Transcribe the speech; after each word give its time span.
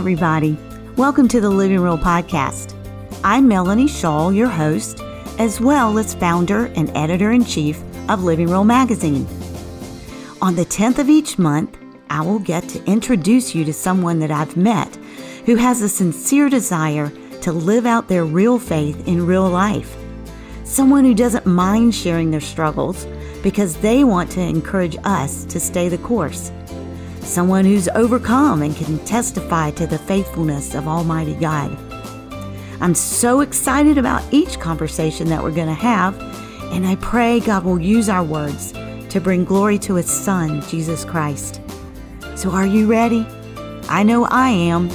everybody. 0.00 0.56
Welcome 0.96 1.28
to 1.28 1.42
the 1.42 1.50
Living 1.50 1.78
Real 1.78 1.98
Podcast. 1.98 2.74
I'm 3.22 3.46
Melanie 3.46 3.86
Shaw, 3.86 4.30
your 4.30 4.48
host, 4.48 4.98
as 5.38 5.60
well 5.60 5.98
as 5.98 6.14
founder 6.14 6.72
and 6.74 6.90
editor 6.96 7.32
in 7.32 7.44
chief 7.44 7.82
of 8.08 8.24
Living 8.24 8.48
Real 8.48 8.64
Magazine. 8.64 9.26
On 10.40 10.56
the 10.56 10.64
10th 10.64 11.00
of 11.00 11.10
each 11.10 11.38
month, 11.38 11.76
I 12.08 12.22
will 12.22 12.38
get 12.38 12.66
to 12.70 12.82
introduce 12.86 13.54
you 13.54 13.62
to 13.66 13.74
someone 13.74 14.20
that 14.20 14.30
I've 14.30 14.56
met 14.56 14.88
who 15.44 15.56
has 15.56 15.82
a 15.82 15.88
sincere 15.90 16.48
desire 16.48 17.12
to 17.42 17.52
live 17.52 17.84
out 17.84 18.08
their 18.08 18.24
real 18.24 18.58
faith 18.58 19.06
in 19.06 19.26
real 19.26 19.50
life. 19.50 19.94
Someone 20.64 21.04
who 21.04 21.12
doesn't 21.12 21.44
mind 21.44 21.94
sharing 21.94 22.30
their 22.30 22.40
struggles 22.40 23.06
because 23.42 23.76
they 23.76 24.02
want 24.04 24.30
to 24.30 24.40
encourage 24.40 24.96
us 25.04 25.44
to 25.44 25.60
stay 25.60 25.90
the 25.90 25.98
course. 25.98 26.52
Someone 27.22 27.64
who's 27.64 27.88
overcome 27.88 28.62
and 28.62 28.74
can 28.76 28.98
testify 29.04 29.70
to 29.72 29.86
the 29.86 29.98
faithfulness 29.98 30.74
of 30.74 30.88
Almighty 30.88 31.34
God. 31.34 31.76
I'm 32.80 32.94
so 32.94 33.40
excited 33.40 33.98
about 33.98 34.22
each 34.32 34.58
conversation 34.58 35.28
that 35.28 35.42
we're 35.42 35.50
going 35.52 35.68
to 35.68 35.74
have, 35.74 36.18
and 36.72 36.86
I 36.86 36.96
pray 36.96 37.40
God 37.40 37.64
will 37.64 37.80
use 37.80 38.08
our 38.08 38.24
words 38.24 38.72
to 39.10 39.20
bring 39.20 39.44
glory 39.44 39.78
to 39.80 39.94
His 39.94 40.10
Son, 40.10 40.62
Jesus 40.62 41.04
Christ. 41.04 41.60
So, 42.36 42.50
are 42.50 42.66
you 42.66 42.86
ready? 42.86 43.26
I 43.88 44.02
know 44.02 44.24
I 44.24 44.48
am. 44.48 44.88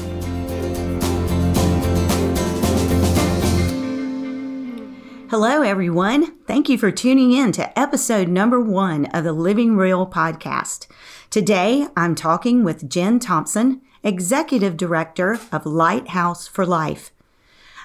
Everyone. 5.75 6.33
Thank 6.47 6.69
you 6.69 6.77
for 6.77 6.89
tuning 6.89 7.33
in 7.33 7.51
to 7.51 7.77
episode 7.77 8.29
number 8.29 8.61
one 8.61 9.07
of 9.07 9.25
the 9.25 9.33
Living 9.33 9.75
Real 9.75 10.07
podcast. 10.07 10.87
Today, 11.29 11.89
I'm 11.97 12.15
talking 12.15 12.63
with 12.63 12.89
Jen 12.89 13.19
Thompson, 13.19 13.81
Executive 14.01 14.77
Director 14.77 15.37
of 15.51 15.65
Lighthouse 15.65 16.47
for 16.47 16.65
Life. 16.65 17.11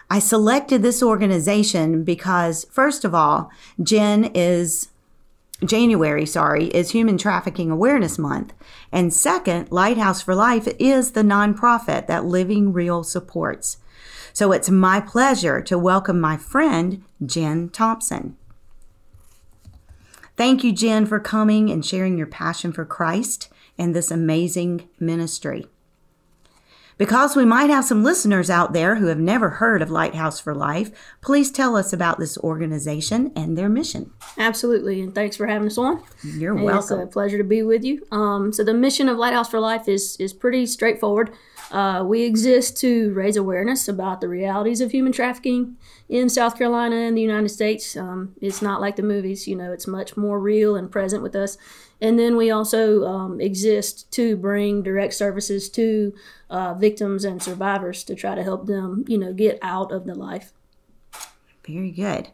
I 0.09 0.21
selected 0.21 0.83
this 0.83 1.03
organization 1.03 2.05
because, 2.05 2.65
first 2.71 3.05
of 3.05 3.13
all, 3.13 3.51
Jen 3.83 4.31
is 4.37 4.91
January, 5.65 6.27
sorry, 6.27 6.67
is 6.67 6.93
Human 6.93 7.19
Trafficking 7.19 7.73
Awareness 7.73 8.21
Month. 8.21 8.53
And 8.93 9.13
second, 9.13 9.73
Lighthouse 9.73 10.23
for 10.23 10.37
Life 10.37 10.69
is 10.79 11.11
the 11.11 11.23
nonprofit 11.23 12.07
that 12.07 12.25
Living 12.25 12.73
Real 12.73 13.03
supports. 13.03 13.79
So 14.33 14.53
it's 14.53 14.71
my 14.71 15.01
pleasure 15.01 15.61
to 15.63 15.79
welcome 15.79 16.21
my 16.21 16.37
friend, 16.37 17.03
Jen 17.25 17.69
Thompson. 17.69 18.37
Thank 20.37 20.65
you, 20.65 20.73
Jen, 20.73 21.05
for 21.07 21.21
coming 21.21 21.71
and 21.71 21.85
sharing 21.85 22.17
your 22.17 22.27
passion 22.27 22.73
for 22.73 22.85
Christ 22.85 23.49
and 23.77 23.95
this 23.95 24.11
amazing 24.11 24.89
ministry. 24.99 25.67
Because 27.01 27.35
we 27.35 27.47
might 27.47 27.71
have 27.71 27.87
some 27.87 28.05
listeners 28.05 28.51
out 28.51 28.75
there 28.75 28.97
who 28.97 29.07
have 29.07 29.19
never 29.19 29.49
heard 29.49 29.81
of 29.81 29.91
Lighthouse 29.91 30.39
for 30.39 30.55
Life, 30.55 30.91
please 31.23 31.51
tell 31.51 31.75
us 31.75 31.95
about 31.95 32.19
this 32.19 32.37
organization 32.37 33.33
and 33.35 33.57
their 33.57 33.71
mission. 33.71 34.13
Absolutely, 34.37 35.01
and 35.01 35.15
thanks 35.15 35.35
for 35.35 35.47
having 35.47 35.69
us 35.69 35.79
on. 35.79 36.03
You're 36.23 36.55
welcome. 36.55 37.01
It's 37.01 37.09
a 37.09 37.11
pleasure 37.11 37.39
to 37.39 37.45
be 37.45 37.63
with 37.63 37.85
you. 37.85 38.07
Um, 38.13 38.53
so 38.53 38.63
the 38.65 38.75
mission 38.75 39.09
of 39.09 39.17
Lighthouse 39.17 39.49
for 39.49 39.61
Life 39.61 39.89
is 39.89 40.17
is 40.17 40.35
pretty 40.35 40.67
straightforward. 40.67 41.31
Uh, 41.71 42.03
we 42.05 42.23
exist 42.23 42.77
to 42.81 43.13
raise 43.13 43.37
awareness 43.37 43.87
about 43.87 44.21
the 44.21 44.29
realities 44.29 44.81
of 44.81 44.91
human 44.91 45.13
trafficking 45.13 45.77
in 46.09 46.29
South 46.29 46.59
Carolina 46.59 46.97
and 46.97 47.17
the 47.17 47.23
United 47.23 47.49
States. 47.49 47.97
Um, 47.97 48.35
it's 48.41 48.61
not 48.61 48.81
like 48.81 48.97
the 48.97 49.05
movies, 49.05 49.47
you 49.47 49.55
know, 49.55 49.73
it's 49.73 49.87
much 49.87 50.17
more 50.17 50.41
real 50.41 50.75
and 50.75 50.91
present 50.91 51.23
with 51.23 51.37
us. 51.37 51.57
And 52.01 52.19
then 52.19 52.37
we 52.37 52.51
also 52.51 53.05
um, 53.05 53.41
exist 53.41 54.11
to 54.13 54.37
bring 54.37 54.83
direct 54.83 55.15
services 55.15 55.69
to 55.71 56.13
uh, 56.49 56.75
victims 56.75 57.25
and 57.25 57.43
survivors 57.43 58.03
to 58.05 58.15
try 58.15 58.35
to 58.35 58.43
help 58.43 58.67
them, 58.67 59.05
you 59.07 59.19
know, 59.19 59.33
get 59.33 59.59
out 59.63 59.93
of 59.93 60.07
the 60.07 60.15
life. 60.15 60.53
Very 61.71 61.91
good. 61.93 62.29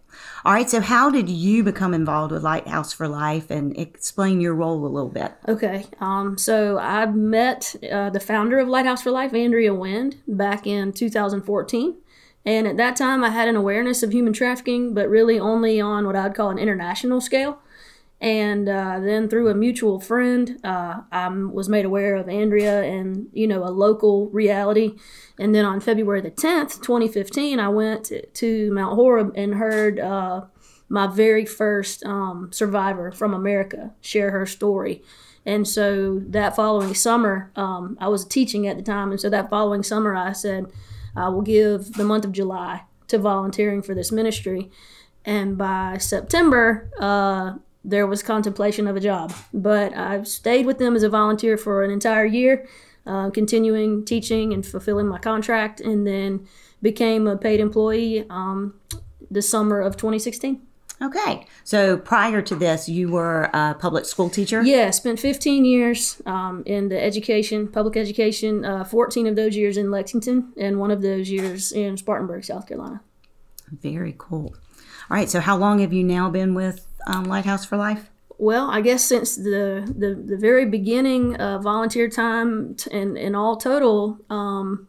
All 0.44 0.52
right, 0.52 0.68
so 0.68 0.80
how 0.80 1.10
did 1.10 1.28
you 1.28 1.62
become 1.62 1.92
involved 1.92 2.32
with 2.32 2.42
Lighthouse 2.42 2.92
for 2.92 3.06
Life 3.06 3.50
and 3.50 3.76
explain 3.78 4.40
your 4.40 4.54
role 4.54 4.84
a 4.84 4.88
little 4.88 5.10
bit? 5.10 5.32
Okay, 5.46 5.84
um, 6.00 6.38
so 6.38 6.78
I 6.78 7.04
met 7.06 7.76
uh, 7.92 8.10
the 8.10 8.20
founder 8.20 8.58
of 8.58 8.68
Lighthouse 8.68 9.02
for 9.02 9.10
Life, 9.10 9.34
Andrea 9.34 9.74
Wind, 9.74 10.16
back 10.26 10.66
in 10.66 10.92
2014. 10.92 11.96
And 12.46 12.66
at 12.66 12.76
that 12.76 12.96
time, 12.96 13.24
I 13.24 13.30
had 13.30 13.48
an 13.48 13.56
awareness 13.56 14.02
of 14.02 14.12
human 14.12 14.32
trafficking, 14.32 14.94
but 14.94 15.08
really 15.08 15.38
only 15.38 15.80
on 15.80 16.06
what 16.06 16.16
I'd 16.16 16.34
call 16.34 16.50
an 16.50 16.58
international 16.58 17.20
scale. 17.20 17.58
And 18.20 18.68
uh, 18.68 18.98
then 19.00 19.28
through 19.28 19.50
a 19.50 19.54
mutual 19.54 20.00
friend, 20.00 20.58
uh, 20.64 21.02
I 21.12 21.28
was 21.28 21.68
made 21.68 21.84
aware 21.84 22.16
of 22.16 22.28
Andrea 22.28 22.82
and, 22.82 23.28
you 23.32 23.46
know, 23.46 23.62
a 23.62 23.68
local 23.68 24.30
reality. 24.30 24.94
And 25.38 25.54
then 25.54 25.66
on 25.66 25.80
February 25.80 26.22
the 26.22 26.30
10th, 26.30 26.80
2015, 26.80 27.60
I 27.60 27.68
went 27.68 28.10
to 28.34 28.72
Mount 28.72 28.94
Horeb 28.94 29.32
and 29.36 29.54
heard 29.54 30.00
uh, 30.00 30.46
my 30.88 31.06
very 31.06 31.44
first 31.44 32.04
um, 32.04 32.50
survivor 32.52 33.12
from 33.12 33.34
America 33.34 33.92
share 34.00 34.30
her 34.30 34.46
story. 34.46 35.02
And 35.44 35.68
so 35.68 36.20
that 36.28 36.56
following 36.56 36.94
summer, 36.94 37.52
um, 37.54 37.98
I 38.00 38.08
was 38.08 38.24
teaching 38.24 38.66
at 38.66 38.76
the 38.76 38.82
time. 38.82 39.10
And 39.10 39.20
so 39.20 39.28
that 39.28 39.50
following 39.50 39.82
summer, 39.82 40.16
I 40.16 40.32
said, 40.32 40.66
I 41.14 41.28
will 41.28 41.42
give 41.42 41.92
the 41.92 42.04
month 42.04 42.24
of 42.24 42.32
July 42.32 42.82
to 43.08 43.18
volunteering 43.18 43.82
for 43.82 43.94
this 43.94 44.10
ministry. 44.10 44.70
And 45.24 45.56
by 45.58 45.98
September, 45.98 46.90
uh, 46.98 47.54
there 47.86 48.06
was 48.06 48.22
contemplation 48.22 48.86
of 48.86 48.96
a 48.96 49.00
job. 49.00 49.32
But 49.54 49.96
I've 49.96 50.26
stayed 50.26 50.66
with 50.66 50.78
them 50.78 50.96
as 50.96 51.02
a 51.02 51.08
volunteer 51.08 51.56
for 51.56 51.82
an 51.82 51.90
entire 51.90 52.26
year, 52.26 52.66
uh, 53.06 53.30
continuing 53.30 54.04
teaching 54.04 54.52
and 54.52 54.66
fulfilling 54.66 55.06
my 55.06 55.18
contract, 55.18 55.80
and 55.80 56.06
then 56.06 56.46
became 56.82 57.26
a 57.26 57.36
paid 57.36 57.60
employee 57.60 58.26
um, 58.28 58.74
the 59.30 59.40
summer 59.40 59.80
of 59.80 59.96
2016. 59.96 60.60
Okay. 61.00 61.46
So 61.62 61.98
prior 61.98 62.40
to 62.42 62.54
this, 62.56 62.88
you 62.88 63.10
were 63.10 63.50
a 63.52 63.74
public 63.78 64.06
school 64.06 64.30
teacher? 64.30 64.62
Yeah, 64.62 64.90
spent 64.90 65.20
15 65.20 65.64
years 65.64 66.22
um, 66.24 66.62
in 66.64 66.88
the 66.88 67.00
education, 67.00 67.68
public 67.68 67.96
education, 67.96 68.64
uh, 68.64 68.82
14 68.82 69.26
of 69.26 69.36
those 69.36 69.56
years 69.56 69.76
in 69.76 69.90
Lexington, 69.90 70.52
and 70.58 70.80
one 70.80 70.90
of 70.90 71.02
those 71.02 71.30
years 71.30 71.72
in 71.72 71.96
Spartanburg, 71.98 72.44
South 72.44 72.66
Carolina. 72.66 73.02
Very 73.70 74.14
cool. 74.16 74.54
All 75.10 75.16
right. 75.16 75.28
So 75.28 75.40
how 75.40 75.56
long 75.56 75.80
have 75.80 75.92
you 75.92 76.02
now 76.02 76.30
been 76.30 76.54
with 76.54 76.85
um, 77.06 77.24
Lighthouse 77.24 77.64
for 77.64 77.76
Life? 77.76 78.10
Well, 78.38 78.70
I 78.70 78.80
guess 78.82 79.02
since 79.02 79.36
the 79.36 79.90
the, 79.96 80.14
the 80.14 80.36
very 80.36 80.66
beginning, 80.66 81.36
uh, 81.36 81.58
volunteer 81.58 82.08
time 82.10 82.74
t- 82.74 82.90
and 82.90 83.16
and 83.16 83.34
all 83.34 83.56
total, 83.56 84.18
um, 84.28 84.88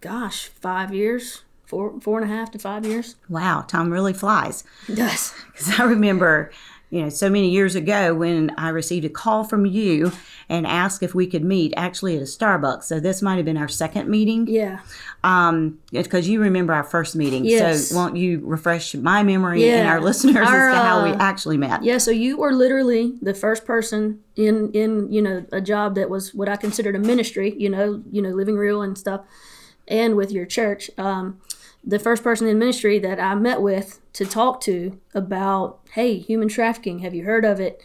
gosh, 0.00 0.48
five 0.48 0.92
years, 0.92 1.42
four 1.64 2.00
four 2.00 2.20
and 2.20 2.28
a 2.30 2.34
half 2.34 2.50
to 2.52 2.58
five 2.58 2.84
years. 2.84 3.14
Wow, 3.28 3.62
time 3.62 3.90
really 3.92 4.12
flies. 4.12 4.64
It 4.88 4.96
does. 4.96 5.34
Because 5.52 5.78
I 5.78 5.84
remember, 5.84 6.50
you 6.92 7.00
know, 7.00 7.08
so 7.08 7.30
many 7.30 7.48
years 7.48 7.74
ago 7.74 8.14
when 8.14 8.52
I 8.58 8.68
received 8.68 9.06
a 9.06 9.08
call 9.08 9.44
from 9.44 9.64
you 9.64 10.12
and 10.50 10.66
asked 10.66 11.02
if 11.02 11.14
we 11.14 11.26
could 11.26 11.42
meet 11.42 11.72
actually 11.74 12.16
at 12.16 12.20
a 12.20 12.26
Starbucks. 12.26 12.82
So 12.82 13.00
this 13.00 13.22
might 13.22 13.36
have 13.36 13.46
been 13.46 13.56
our 13.56 13.66
second 13.66 14.10
meeting. 14.10 14.46
Yeah. 14.46 14.80
Um, 15.24 15.78
because 15.90 16.28
you 16.28 16.42
remember 16.42 16.74
our 16.74 16.84
first 16.84 17.16
meeting. 17.16 17.46
Yes. 17.46 17.88
So 17.88 17.96
won't 17.96 18.18
you 18.18 18.42
refresh 18.44 18.94
my 18.94 19.22
memory 19.22 19.70
and 19.70 19.88
our 19.88 20.02
listeners 20.02 20.46
Our, 20.46 20.68
as 20.68 20.76
to 20.76 20.82
how 20.82 21.04
we 21.04 21.12
uh, 21.12 21.16
actually 21.18 21.56
met? 21.56 21.82
Yeah, 21.82 21.96
so 21.96 22.10
you 22.10 22.36
were 22.36 22.52
literally 22.52 23.14
the 23.22 23.32
first 23.32 23.64
person 23.64 24.20
in 24.36 24.70
in 24.72 25.10
you 25.10 25.22
know 25.22 25.46
a 25.50 25.62
job 25.62 25.94
that 25.94 26.10
was 26.10 26.34
what 26.34 26.50
I 26.50 26.56
considered 26.56 26.94
a 26.94 26.98
ministry, 26.98 27.54
you 27.56 27.70
know, 27.70 28.02
you 28.12 28.20
know, 28.20 28.30
living 28.30 28.56
real 28.56 28.82
and 28.82 28.98
stuff, 28.98 29.22
and 29.88 30.14
with 30.14 30.30
your 30.30 30.44
church. 30.44 30.90
Um, 30.98 31.40
the 31.82 31.98
first 31.98 32.22
person 32.22 32.46
in 32.48 32.58
ministry 32.58 32.98
that 32.98 33.18
I 33.18 33.34
met 33.34 33.62
with 33.62 33.98
to 34.14 34.26
talk 34.26 34.60
to 34.62 34.98
about, 35.14 35.80
hey, 35.92 36.18
human 36.18 36.48
trafficking, 36.48 37.00
have 37.00 37.14
you 37.14 37.24
heard 37.24 37.44
of 37.44 37.60
it? 37.60 37.82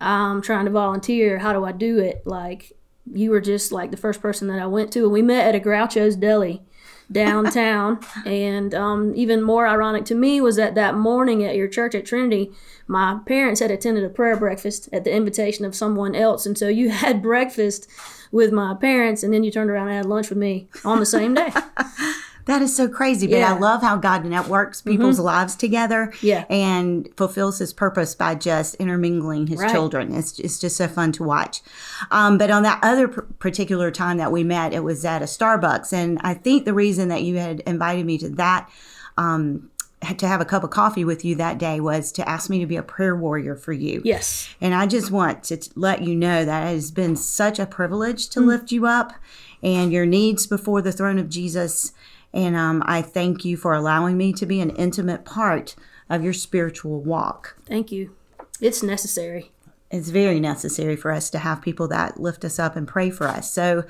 I'm 0.00 0.42
trying 0.42 0.66
to 0.66 0.70
volunteer. 0.70 1.38
How 1.38 1.52
do 1.52 1.64
I 1.64 1.72
do 1.72 1.98
it? 1.98 2.22
Like 2.26 2.72
you 3.12 3.30
were 3.30 3.40
just 3.40 3.72
like 3.72 3.90
the 3.90 3.96
first 3.96 4.20
person 4.20 4.48
that 4.48 4.60
I 4.60 4.66
went 4.66 4.92
to, 4.92 5.04
and 5.04 5.12
we 5.12 5.22
met 5.22 5.46
at 5.46 5.54
a 5.54 5.60
Groucho's 5.60 6.16
Deli 6.16 6.62
downtown. 7.10 8.00
and 8.26 8.74
um, 8.74 9.12
even 9.14 9.42
more 9.42 9.66
ironic 9.66 10.04
to 10.06 10.14
me 10.14 10.40
was 10.40 10.56
that 10.56 10.74
that 10.74 10.96
morning 10.96 11.44
at 11.44 11.56
your 11.56 11.68
church 11.68 11.94
at 11.94 12.06
Trinity, 12.06 12.50
my 12.86 13.20
parents 13.26 13.60
had 13.60 13.70
attended 13.70 14.04
a 14.04 14.08
prayer 14.08 14.36
breakfast 14.36 14.88
at 14.92 15.04
the 15.04 15.12
invitation 15.12 15.64
of 15.64 15.74
someone 15.74 16.14
else, 16.14 16.46
and 16.46 16.58
so 16.58 16.68
you 16.68 16.90
had 16.90 17.22
breakfast 17.22 17.88
with 18.32 18.52
my 18.52 18.74
parents, 18.74 19.22
and 19.22 19.32
then 19.32 19.44
you 19.44 19.50
turned 19.50 19.70
around 19.70 19.88
and 19.88 19.96
had 19.96 20.06
lunch 20.06 20.28
with 20.28 20.38
me 20.38 20.68
on 20.84 20.98
the 20.98 21.06
same 21.06 21.34
day. 21.34 21.52
That 22.46 22.62
is 22.62 22.74
so 22.74 22.88
crazy, 22.88 23.26
but 23.26 23.36
Yeah. 23.38 23.52
Mm-hmm. 23.52 23.62
I 23.64 23.66
love 23.68 23.82
how 23.82 23.96
God 23.96 24.24
networks 24.24 24.80
people's 24.80 25.18
lives 25.18 25.54
together 25.56 26.12
Yeah. 26.22 26.44
and 26.48 27.08
fulfills 27.16 27.58
his 27.58 27.72
purpose 27.72 28.14
by 28.14 28.34
just 28.36 28.76
intermingling 28.76 29.48
his 29.48 29.60
Right. 29.60 29.70
children. 29.70 30.14
It's, 30.14 30.38
it's 30.38 30.58
just 30.58 30.76
so 30.76 30.86
fun 30.88 31.12
to 31.12 31.24
watch. 31.24 31.60
Um, 32.10 32.38
but 32.38 32.50
on 32.50 32.62
that 32.62 32.78
other 32.82 33.08
p- 33.08 33.20
particular 33.38 33.90
time 33.90 34.16
that 34.18 34.32
we 34.32 34.44
met, 34.44 34.72
it 34.72 34.84
was 34.84 35.04
at 35.04 35.22
a 35.22 35.26
Starbucks. 35.26 35.92
And 35.92 36.18
I 36.22 36.34
think 36.34 36.64
the 36.64 36.74
reason 36.74 37.08
that 37.08 37.22
you 37.24 37.36
had 37.36 37.60
invited 37.66 38.06
me 38.06 38.16
to 38.18 38.28
that, 38.30 38.68
um, 39.18 39.70
to 40.18 40.28
have 40.28 40.40
a 40.40 40.44
cup 40.44 40.62
of 40.62 40.70
coffee 40.70 41.04
with 41.04 41.24
you 41.24 41.34
that 41.36 41.58
day 41.58 41.80
was 41.80 42.12
to 42.12 42.28
ask 42.28 42.48
me 42.48 42.60
to 42.60 42.66
be 42.66 42.76
a 42.76 42.82
prayer 42.82 43.16
warrior 43.16 43.56
for 43.56 43.72
you. 43.72 44.02
yes. 44.04 44.48
And 44.60 44.72
I 44.74 44.86
just 44.86 45.10
want 45.10 45.42
to 45.44 45.56
t- 45.56 45.70
let 45.74 46.02
you 46.02 46.14
know 46.14 46.44
that 46.44 46.68
it 46.68 46.74
has 46.74 46.90
been 46.92 47.16
such 47.16 47.58
a 47.58 47.66
privilege 47.66 48.28
Mm. 48.28 48.30
to 48.32 48.40
lift 48.40 48.70
you 48.70 48.86
up 48.86 49.14
and 49.64 49.90
your 49.92 50.06
needs 50.06 50.46
before 50.46 50.80
the 50.80 50.92
throne 50.92 51.18
of 51.18 51.28
Jesus. 51.28 51.90
And 52.36 52.54
um, 52.54 52.82
I 52.84 53.00
thank 53.00 53.46
you 53.46 53.56
for 53.56 53.72
allowing 53.72 54.18
me 54.18 54.34
to 54.34 54.44
be 54.44 54.60
an 54.60 54.68
intimate 54.70 55.24
part 55.24 55.74
of 56.10 56.22
your 56.22 56.34
spiritual 56.34 57.00
walk. 57.00 57.56
Thank 57.66 57.90
you. 57.90 58.14
It's 58.60 58.82
necessary. 58.82 59.52
It's 59.90 60.10
very 60.10 60.38
necessary 60.38 60.96
for 60.96 61.12
us 61.12 61.30
to 61.30 61.38
have 61.38 61.62
people 61.62 61.88
that 61.88 62.20
lift 62.20 62.44
us 62.44 62.58
up 62.58 62.76
and 62.76 62.86
pray 62.86 63.08
for 63.08 63.26
us. 63.26 63.50
So, 63.50 63.84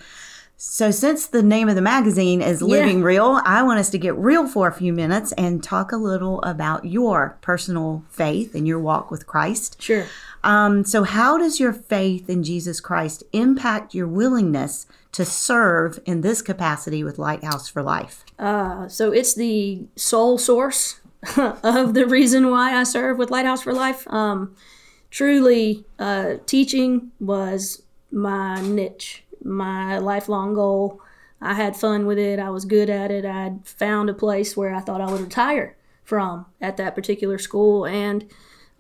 so 0.57 0.93
since 0.93 1.27
the 1.27 1.43
name 1.43 1.69
of 1.69 1.75
the 1.75 1.83
magazine 1.83 2.41
is 2.41 2.63
Living 2.63 3.03
Real, 3.03 3.41
I 3.45 3.65
want 3.65 3.81
us 3.81 3.91
to 3.91 3.99
get 3.99 4.17
real 4.17 4.47
for 4.47 4.69
a 4.69 4.73
few 4.73 4.93
minutes 4.93 5.33
and 5.33 5.61
talk 5.61 5.91
a 5.91 5.97
little 5.97 6.41
about 6.43 6.85
your 6.85 7.37
personal 7.41 8.05
faith 8.11 8.55
and 8.55 8.67
your 8.67 8.79
walk 8.79 9.11
with 9.11 9.27
Christ. 9.27 9.83
Sure. 9.83 10.07
Um, 10.45 10.85
so, 10.85 11.03
how 11.03 11.37
does 11.37 11.59
your 11.59 11.73
faith 11.73 12.31
in 12.31 12.45
Jesus 12.45 12.81
Christ 12.81 13.25
impact 13.33 13.93
your 13.93 14.07
willingness 14.07 14.87
to 15.11 15.25
serve 15.25 15.99
in 16.07 16.21
this 16.21 16.43
capacity 16.43 17.03
with 17.03 17.19
Lighthouse 17.19 17.69
for 17.69 17.83
Life? 17.83 18.25
Uh, 18.39 18.89
so 18.89 19.13
it's 19.13 19.35
the 19.35 19.85
sole 19.97 20.39
source 20.39 21.01
of 21.37 21.95
the 21.95 22.07
reason 22.07 22.51
why 22.51 22.75
I 22.75 22.85
serve 22.85 23.19
with 23.19 23.31
Lighthouse 23.31 23.63
for 23.63 23.73
Life. 23.73 24.07
Um, 24.09 24.55
truly, 25.11 25.85
uh, 25.99 26.35
teaching 26.47 27.13
was 27.21 27.83
my 28.11 28.61
niche, 28.61 29.25
my 29.43 29.99
lifelong 29.99 30.55
goal. 30.55 31.01
I 31.41 31.55
had 31.55 31.77
fun 31.77 32.07
with 32.07 32.19
it. 32.19 32.39
I 32.39 32.51
was 32.51 32.65
good 32.65 32.89
at 32.91 33.11
it. 33.11 33.25
I'd 33.25 33.67
found 33.67 34.09
a 34.09 34.15
place 34.15 34.57
where 34.57 34.75
I 34.75 34.81
thought 34.81 35.01
I 35.01 35.11
would 35.11 35.21
retire 35.21 35.77
from 36.05 36.47
at 36.61 36.77
that 36.79 36.95
particular 36.95 37.39
school. 37.39 37.85
And 37.85 38.31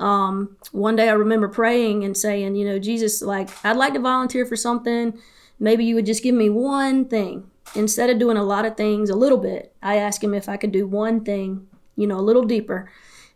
um, 0.00 0.56
one 0.72 0.96
day 0.96 1.08
I 1.08 1.12
remember 1.12 1.48
praying 1.48 2.04
and 2.04 2.16
saying, 2.16 2.54
you 2.54 2.66
know, 2.66 2.78
Jesus, 2.78 3.20
like, 3.22 3.50
I'd 3.64 3.76
like 3.76 3.94
to 3.94 4.00
volunteer 4.00 4.46
for 4.46 4.56
something. 4.56 5.18
Maybe 5.58 5.84
you 5.84 5.94
would 5.94 6.06
just 6.06 6.22
give 6.22 6.34
me 6.34 6.48
one 6.48 7.06
thing. 7.06 7.50
Instead 7.74 8.10
of 8.10 8.18
doing 8.18 8.36
a 8.36 8.42
lot 8.42 8.64
of 8.64 8.76
things, 8.76 9.10
a 9.10 9.16
little 9.16 9.38
bit, 9.38 9.74
I 9.82 9.96
asked 9.96 10.22
him 10.22 10.34
if 10.34 10.48
I 10.48 10.56
could 10.56 10.72
do 10.72 10.86
one 10.86 11.24
thing, 11.24 11.66
you 11.96 12.06
know, 12.06 12.18
a 12.18 12.22
little 12.22 12.44
deeper. 12.44 12.90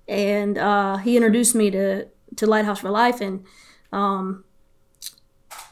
And 0.09 0.57
uh, 0.57 0.97
he 0.99 1.17
introduced 1.17 1.55
me 1.55 1.71
to, 1.71 2.07
to 2.37 2.47
Lighthouse 2.47 2.81
for 2.81 2.91
Life. 2.91 3.21
And 3.21 3.45
um, 3.93 4.45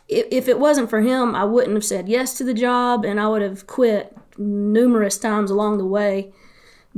if, 0.09 0.27
if 0.31 0.49
it 0.49 0.59
wasn't 0.59 0.91
for 0.91 1.01
him, 1.01 1.35
I 1.35 1.45
wouldn't 1.45 1.75
have 1.75 1.85
said 1.85 2.09
yes 2.09 2.37
to 2.39 2.45
the 2.45 2.55
job 2.55 3.05
and 3.05 3.21
I 3.21 3.29
would 3.29 3.43
have 3.43 3.67
quit 3.67 4.17
numerous 4.37 5.19
times 5.19 5.51
along 5.51 5.79
the 5.79 5.87
way 5.87 6.33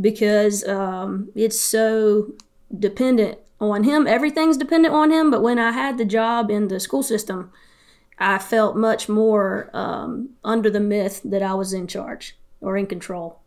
because 0.01 0.67
um, 0.67 1.31
it's 1.35 1.61
so 1.61 2.33
dependent 2.77 3.39
on 3.61 3.85
him. 3.85 4.07
Everything's 4.07 4.57
dependent 4.57 4.95
on 4.95 5.11
him. 5.11 5.31
But 5.31 5.43
when 5.43 5.59
I 5.59 5.73
had 5.73 5.99
the 5.99 6.05
job 6.05 6.51
in 6.51 6.69
the 6.69 6.81
school 6.81 7.03
system, 7.03 7.53
I 8.21 8.39
felt 8.39 8.77
much 8.77 9.09
more 9.09 9.71
um, 9.73 10.31
under 10.45 10.69
the 10.71 10.81
myth 10.81 11.23
that 11.25 11.43
I 11.43 11.55
was 11.55 11.73
in 11.73 11.87
charge 11.87 12.37
or 12.61 12.77
in 12.77 12.87
control. 12.87 13.39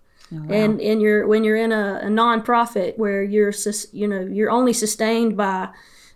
And 0.50 0.81
and 0.81 1.00
you're 1.00 1.28
when 1.28 1.44
you're 1.44 1.58
in 1.58 1.72
a, 1.72 2.00
a 2.04 2.08
nonprofit 2.08 2.98
where 2.98 3.22
you're 3.22 3.52
sus, 3.52 3.86
you 3.94 4.08
know 4.08 4.22
you're 4.22 4.50
only 4.50 4.74
sustained 4.74 5.38
by 5.38 5.70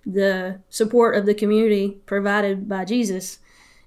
the 0.08 0.60
support 0.70 1.16
of 1.16 1.28
the 1.28 1.36
community 1.36 2.00
provided 2.08 2.68
by 2.68 2.84
Jesus 2.84 3.38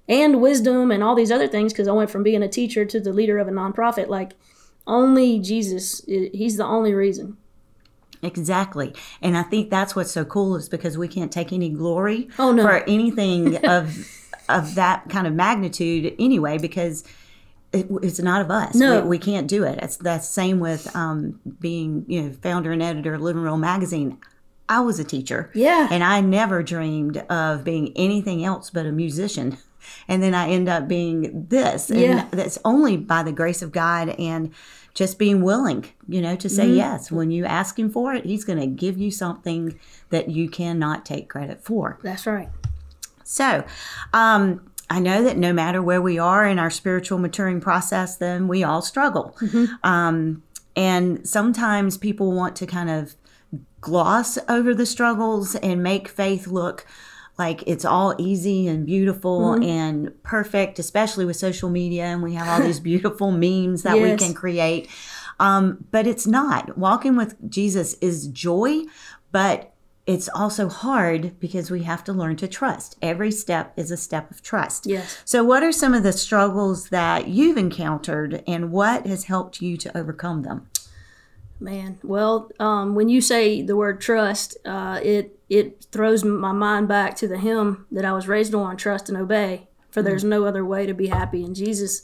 and 0.09 0.41
wisdom 0.41 0.93
and 0.93 1.03
all 1.03 1.17
these 1.17 1.33
other 1.33 1.49
things 1.49 1.73
because 1.73 1.89
I 1.89 1.93
went 1.93 2.11
from 2.11 2.23
being 2.23 2.45
a 2.45 2.49
teacher 2.49 2.85
to 2.85 3.01
the 3.01 3.13
leader 3.13 3.39
of 3.39 3.49
a 3.49 3.51
nonprofit 3.51 4.07
like 4.07 4.35
only 4.87 5.41
Jesus 5.41 6.05
he's 6.07 6.57
the 6.59 6.65
only 6.65 6.95
reason 6.95 7.37
Exactly. 8.23 8.95
And 9.23 9.37
I 9.37 9.43
think 9.43 9.71
that's 9.71 9.97
what's 9.97 10.11
so 10.11 10.25
cool 10.25 10.55
is 10.57 10.69
because 10.69 10.99
we 10.99 11.09
can't 11.09 11.33
take 11.33 11.53
any 11.53 11.71
glory 11.71 12.29
Oh, 12.39 12.53
no. 12.53 12.63
for 12.63 12.77
anything 12.85 13.57
of 13.67 13.97
of 14.59 14.75
that 14.75 15.09
kind 15.09 15.27
of 15.27 15.33
magnitude 15.35 16.15
anyway 16.19 16.59
because 16.59 17.05
it, 17.73 17.87
it's 18.03 18.19
not 18.19 18.41
of 18.41 18.51
us. 18.51 18.75
No. 18.75 19.01
We, 19.03 19.09
we 19.11 19.19
can't 19.19 19.47
do 19.47 19.65
it. 19.65 19.79
It's 19.83 19.97
the 19.97 20.19
same 20.19 20.59
with 20.61 20.95
um, 20.97 21.41
being, 21.61 22.05
you 22.09 22.23
know, 22.23 22.33
founder 22.33 22.73
and 22.73 22.83
editor 22.83 23.15
of 23.15 23.21
Living 23.21 23.43
Real 23.43 23.57
magazine. 23.59 24.19
I 24.69 24.81
was 24.81 24.99
a 24.99 25.05
teacher. 25.05 25.51
Yeah. 25.55 25.89
And 25.91 26.03
I 26.05 26.21
never 26.21 26.63
dreamed 26.63 27.19
of 27.29 27.65
being 27.65 27.93
anything 27.97 28.45
else 28.45 28.71
but 28.71 28.87
a 28.87 28.93
musician. 28.93 29.59
And 30.07 30.23
then 30.23 30.35
I 30.35 30.51
end 30.51 30.69
up 30.69 30.89
being 30.89 31.47
this. 31.49 31.89
And 31.91 32.01
Yeah. 32.01 32.29
that's 32.33 32.59
only 32.67 32.99
by 32.99 33.23
the 33.23 33.33
grace 33.33 33.63
of 33.63 33.73
God 33.73 34.11
and 34.11 34.53
just 34.93 35.19
being 35.19 35.41
willing, 35.41 35.87
you 36.07 36.21
know, 36.21 36.37
to 36.37 36.51
say 36.51 36.67
Mm-hmm. 36.67 36.77
yes. 36.77 37.11
When 37.11 37.31
you 37.31 37.47
ask 37.47 37.79
Him 37.79 37.91
for 37.91 38.13
it, 38.15 38.27
He's 38.27 38.45
going 38.45 38.61
to 38.61 38.67
give 38.67 38.99
you 38.99 39.11
something 39.11 39.81
that 40.11 40.29
you 40.29 40.51
cannot 40.51 41.07
take 41.07 41.31
credit 41.31 41.65
for. 41.65 41.99
that's 42.03 42.27
right 42.27 42.51
So, 43.31 43.65
um, 44.13 44.61
I 44.91 44.99
know 44.99 45.23
that 45.23 45.37
no 45.37 45.53
matter 45.53 45.81
where 45.81 46.03
we 46.03 46.19
are 46.19 46.45
in 46.45 46.59
our 46.59 46.71
spiritual 46.71 47.19
maturing 47.19 47.61
process, 47.61 48.17
then 48.17 48.49
we 48.49 48.65
all 48.65 48.83
struggle. 48.83 49.37
Um, 49.85 50.43
and 50.75 51.27
sometimes 51.29 51.97
people 51.97 52.33
want 52.33 52.57
to 52.57 52.67
kind 52.67 52.91
of 52.91 53.15
gloss 53.81 54.37
over 54.49 54.75
the 54.75 54.85
struggles 54.85 55.55
and 55.55 55.81
make 55.81 56.09
faith 56.09 56.49
look 56.49 56.87
like 57.39 57.63
it's 57.67 57.85
all 57.85 58.15
easy 58.19 58.67
and 58.67 58.85
beautiful 58.85 59.53
and 59.65 60.23
perfect, 60.25 60.79
especially 60.81 61.25
with 61.25 61.37
social 61.37 61.71
media. 61.71 62.05
And 62.05 62.23
we 62.23 62.35
have 62.35 62.49
all 62.49 62.67
these 62.67 62.81
beautiful 62.93 63.31
memes 63.31 63.85
that 63.85 63.97
we 63.97 64.17
can 64.17 64.35
create. 64.35 64.91
Um, 65.39 65.85
but 65.93 66.07
it's 66.07 66.27
not. 66.27 66.77
Walking 66.77 67.17
with 67.17 67.37
Jesus 67.49 67.95
is 67.95 68.27
joy, 68.27 68.83
but 69.33 69.73
it's 70.11 70.29
also 70.29 70.69
hard 70.69 71.39
because 71.39 71.71
we 71.71 71.85
have 71.85 72.03
to 72.03 72.13
learn 72.13 72.35
to 72.39 72.49
trust. 72.49 72.97
Every 73.01 73.31
step 73.31 73.73
is 73.77 73.93
a 73.93 73.97
step 73.97 74.29
of 74.33 74.43
trust. 74.43 74.85
Yes. 74.85 75.23
So, 75.25 75.45
what 75.45 75.63
are 75.63 75.71
some 75.71 75.95
of 75.95 76.03
the 76.03 76.13
struggles 76.13 76.89
that 76.89 77.29
you've 77.29 77.57
encountered 77.57 78.43
and 78.45 78.73
what 78.73 79.07
has 79.07 79.25
helped 79.25 79.63
you 79.63 79.77
to 79.77 79.97
overcome 79.97 80.43
them? 80.43 80.69
Man, 81.61 82.01
well, 82.03 82.51
um, 82.59 82.97
when 82.97 83.09
you 83.09 83.21
say 83.21 83.63
the 83.63 83.77
word 83.77 84.01
trust, 84.01 84.57
uh, 84.65 84.99
it 85.01 85.39
it 85.49 85.87
throws 85.93 86.25
my 86.25 86.51
mind 86.51 86.89
back 86.89 87.15
to 87.17 87.29
the 87.29 87.39
hymn 87.39 87.87
that 87.93 88.05
I 88.05 88.13
was 88.13 88.27
raised 88.27 88.53
on: 88.53 88.77
"Trust 88.77 89.09
and 89.09 89.17
obey, 89.17 89.69
for 89.93 90.03
there's 90.03 90.25
no 90.25 90.45
other 90.45 90.65
way 90.65 90.87
to 90.87 90.95
be 90.95 91.07
happy 91.07 91.45
in 91.45 91.55
Jesus." 91.55 92.03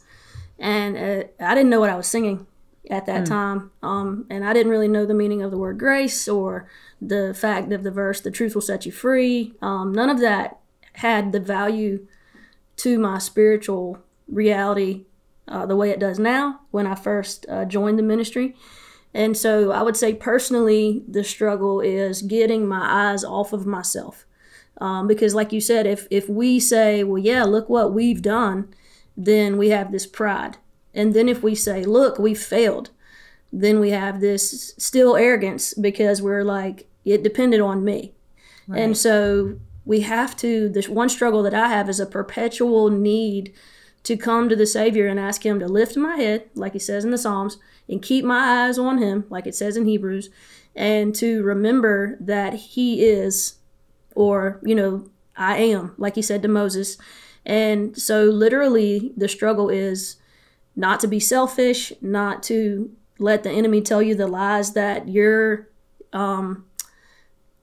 And 0.61 0.97
uh, 0.97 1.25
I 1.41 1.57
didn't 1.57 1.71
know 1.71 1.81
what 1.81 1.91
I 1.91 1.97
was 1.97 2.07
singing 2.07 2.47
at 2.91 3.07
that 3.07 3.27
time, 3.27 3.71
um, 3.83 4.27
and 4.31 4.45
I 4.45 4.53
didn't 4.53 4.71
really 4.71 4.89
know 4.89 5.07
the 5.07 5.15
meaning 5.15 5.43
of 5.43 5.51
the 5.51 5.59
word 5.59 5.79
grace 5.79 6.29
or 6.29 6.69
the 7.01 7.35
fact 7.35 7.73
of 7.73 7.83
the 7.83 7.91
verse, 7.91 8.21
"The 8.21 8.31
truth 8.31 8.55
will 8.55 8.63
set 8.63 8.87
you 8.87 8.93
free." 8.93 9.55
Um, 9.61 9.93
none 9.93 10.11
of 10.11 10.21
that 10.21 10.59
had 10.95 11.33
the 11.33 11.41
value 11.41 12.07
to 12.77 12.99
my 12.99 13.19
spiritual 13.19 13.99
reality 14.29 15.05
uh, 15.49 15.67
the 15.67 15.77
way 15.77 15.91
it 15.91 16.01
does 16.01 16.19
now 16.19 16.61
when 16.71 16.87
I 16.87 16.95
first 16.95 17.47
uh, 17.49 17.65
joined 17.65 17.99
the 17.99 18.03
ministry. 18.03 18.57
And 19.15 19.37
so 19.37 19.71
I 19.71 19.83
would 19.83 19.97
say 19.97 20.15
personally, 20.15 21.03
the 21.09 21.25
struggle 21.25 21.81
is 21.81 22.23
getting 22.23 22.67
my 22.67 23.11
eyes 23.11 23.25
off 23.25 23.53
of 23.53 23.67
myself. 23.67 24.27
Um, 24.79 25.07
because, 25.07 25.35
like 25.35 25.53
you 25.53 25.61
said, 25.61 25.87
if, 25.87 26.07
if 26.11 26.29
we 26.29 26.61
say, 26.61 27.03
well, 27.03 27.17
yeah, 27.17 27.45
look 27.45 27.71
what 27.71 27.95
we've 27.95 28.21
done, 28.21 28.75
then 29.17 29.57
we 29.57 29.71
have 29.71 29.91
this 29.91 30.07
pride. 30.07 30.59
And 30.97 31.15
then 31.15 31.29
if 31.29 31.43
we 31.43 31.55
say, 31.55 31.85
look, 31.85 32.19
we 32.19 32.35
failed, 32.35 32.91
then 33.53 33.79
we 33.79 33.91
have 33.91 34.21
this 34.21 34.75
still 34.79 35.15
arrogance 35.17 35.75
because 35.75 36.21
we're 36.21 36.43
like, 36.43 36.89
it 37.05 37.23
depended 37.23 37.61
on 37.61 37.85
me. 37.85 38.15
And 38.75 38.97
so 38.97 39.61
we 39.85 40.01
have 40.01 40.37
to, 40.39 40.69
this 40.69 40.89
one 40.89 41.09
struggle 41.09 41.45
that 41.45 41.55
I 41.55 41.69
have 41.69 41.89
is 41.89 42.01
a 42.01 42.07
perpetual 42.07 42.91
need 42.91 43.55
to 44.03 44.17
come 44.17 44.49
to 44.49 44.57
the 44.57 44.67
Savior 44.67 45.07
and 45.07 45.21
ask 45.21 45.47
Him 45.47 45.61
to 45.61 45.69
lift 45.69 45.97
my 45.97 46.17
head, 46.17 46.49
like 46.55 46.73
He 46.73 46.79
says 46.81 47.05
in 47.05 47.13
the 47.13 47.19
Psalms, 47.19 47.59
and 47.89 48.03
keep 48.03 48.25
my 48.25 48.67
eyes 48.67 48.79
on 48.79 48.99
Him, 48.99 49.25
like 49.31 49.47
it 49.47 49.55
says 49.55 49.77
in 49.77 49.87
Hebrews, 49.87 50.31
and 50.75 51.15
to 51.17 51.43
remember 51.45 52.17
that 52.21 52.55
He 52.55 53.05
is, 53.05 53.59
or, 54.15 54.61
you 54.65 54.75
know, 54.75 55.09
I 55.37 55.59
am, 55.59 55.95
like 55.99 56.17
He 56.17 56.23
said 56.23 56.43
to 56.43 56.49
Moses. 56.49 56.99
And 57.45 57.97
so, 57.97 58.25
literally, 58.25 59.13
the 59.17 59.29
struggle 59.29 59.69
is 59.69 60.17
not 60.77 61.01
to 61.01 61.09
be 61.09 61.19
selfish, 61.19 61.93
not 62.01 62.43
to 62.45 62.91
let 63.19 63.43
the 63.43 63.51
enemy 63.51 63.81
tell 63.81 64.03
you 64.03 64.15
the 64.15 64.27
lies 64.27 64.75
that 64.75 65.09
you're 65.09 65.69
um, 66.13 66.67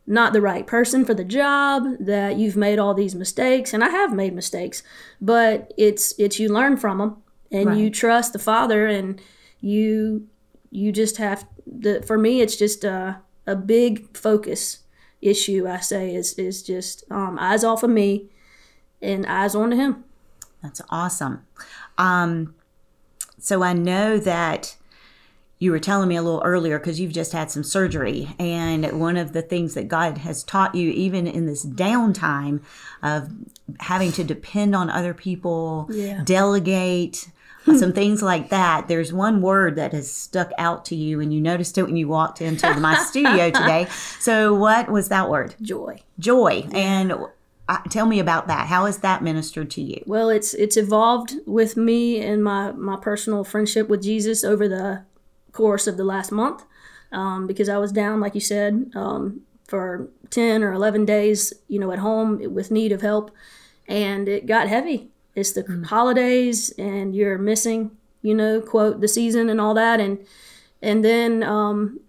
not 0.05 0.33
the 0.33 0.41
right 0.41 0.67
person 0.67 1.05
for 1.05 1.13
the 1.13 1.23
job, 1.23 1.83
that 1.99 2.35
you've 2.35 2.57
made 2.57 2.79
all 2.79 2.93
these 2.93 3.15
mistakes, 3.15 3.73
and 3.73 3.83
I 3.83 3.89
have 3.89 4.13
made 4.13 4.33
mistakes, 4.33 4.83
but 5.21 5.73
it's 5.77 6.13
it's 6.17 6.39
you 6.39 6.49
learn 6.49 6.75
from 6.75 6.97
them 6.97 7.17
and 7.51 7.79
you 7.79 7.89
trust 7.89 8.33
the 8.33 8.39
Father, 8.39 8.87
and 8.87 9.21
you 9.61 10.27
you 10.71 10.91
just 10.91 11.17
have 11.17 11.45
the 11.65 12.01
for 12.01 12.17
me 12.17 12.41
it's 12.41 12.55
just 12.55 12.83
a 12.83 13.21
a 13.45 13.55
big 13.55 14.17
focus 14.17 14.79
issue. 15.21 15.67
I 15.67 15.79
say 15.79 16.13
is 16.13 16.33
is 16.33 16.63
just 16.63 17.03
um, 17.11 17.37
eyes 17.39 17.63
off 17.63 17.83
of 17.83 17.89
me 17.89 18.29
and 19.01 19.25
eyes 19.25 19.55
onto 19.55 19.77
Him. 19.77 20.03
That's 20.61 20.81
awesome. 20.89 21.45
Um, 21.97 22.55
so, 23.43 23.61
I 23.63 23.73
know 23.73 24.17
that 24.19 24.75
you 25.59 25.71
were 25.71 25.79
telling 25.79 26.09
me 26.09 26.15
a 26.17 26.21
little 26.21 26.41
earlier 26.43 26.77
because 26.79 26.99
you've 26.99 27.13
just 27.13 27.31
had 27.31 27.49
some 27.49 27.63
surgery. 27.63 28.35
And 28.37 28.99
one 28.99 29.15
of 29.17 29.31
the 29.33 29.41
things 29.41 29.75
that 29.75 29.87
God 29.87 30.17
has 30.19 30.43
taught 30.43 30.75
you, 30.75 30.89
even 30.91 31.25
in 31.27 31.45
this 31.45 31.65
downtime 31.65 32.61
of 33.01 33.29
having 33.79 34.11
to 34.13 34.23
depend 34.23 34.75
on 34.75 34.89
other 34.89 35.13
people, 35.13 35.87
Yeah. 35.89 36.21
delegate, 36.25 37.29
some 37.77 37.93
things 37.93 38.21
like 38.21 38.49
that. 38.49 38.89
There's 38.89 39.13
one 39.13 39.41
word 39.41 39.77
that 39.77 39.93
has 39.93 40.11
stuck 40.11 40.51
out 40.57 40.83
to 40.85 40.95
you, 40.95 41.21
and 41.21 41.33
you 41.33 41.39
noticed 41.39 41.77
it 41.77 41.83
when 41.83 41.95
you 41.95 42.09
walked 42.09 42.41
into 42.41 42.73
my 42.79 42.95
studio 43.05 43.49
today. 43.51 43.87
So, 44.19 44.53
what 44.53 44.89
was 44.89 45.07
that 45.09 45.29
word? 45.29 45.55
Joy. 45.61 46.01
Joy. 46.19 46.67
And 46.73 47.13
uh, 47.69 47.79
tell 47.89 48.05
me 48.05 48.19
about 48.19 48.47
that. 48.47 48.67
How 48.67 48.85
has 48.85 48.99
that 48.99 49.23
ministered 49.23 49.69
to 49.71 49.81
you? 49.81 50.03
Well, 50.05 50.29
it's 50.29 50.53
it's 50.53 50.77
evolved 50.77 51.35
with 51.45 51.77
me 51.77 52.19
and 52.19 52.43
my 52.43 52.71
my 52.71 52.97
personal 52.97 53.43
friendship 53.43 53.89
with 53.89 54.03
Jesus 54.03 54.43
over 54.43 54.67
the 54.67 55.03
course 55.51 55.87
of 55.87 55.97
the 55.97 56.03
last 56.03 56.31
month, 56.31 56.63
um, 57.11 57.47
because 57.47 57.69
I 57.69 57.77
was 57.77 57.91
down, 57.91 58.19
like 58.19 58.35
you 58.35 58.41
said, 58.41 58.91
um, 58.95 59.41
for 59.67 60.09
ten 60.29 60.63
or 60.63 60.73
eleven 60.73 61.05
days, 61.05 61.53
you 61.67 61.79
know, 61.79 61.91
at 61.91 61.99
home 61.99 62.53
with 62.53 62.71
need 62.71 62.91
of 62.91 63.01
help, 63.01 63.31
and 63.87 64.27
it 64.27 64.45
got 64.45 64.67
heavy 64.67 65.09
it's 65.35 65.53
the 65.53 65.63
mm. 65.63 65.85
holidays 65.85 66.71
and 66.77 67.15
you're 67.15 67.37
missing 67.37 67.91
you 68.21 68.33
know 68.33 68.61
quote 68.61 69.01
the 69.01 69.07
season 69.07 69.49
and 69.49 69.59
all 69.59 69.73
that 69.73 69.99
and 69.99 70.19
and 70.81 71.03
then 71.03 71.43
um, 71.43 71.99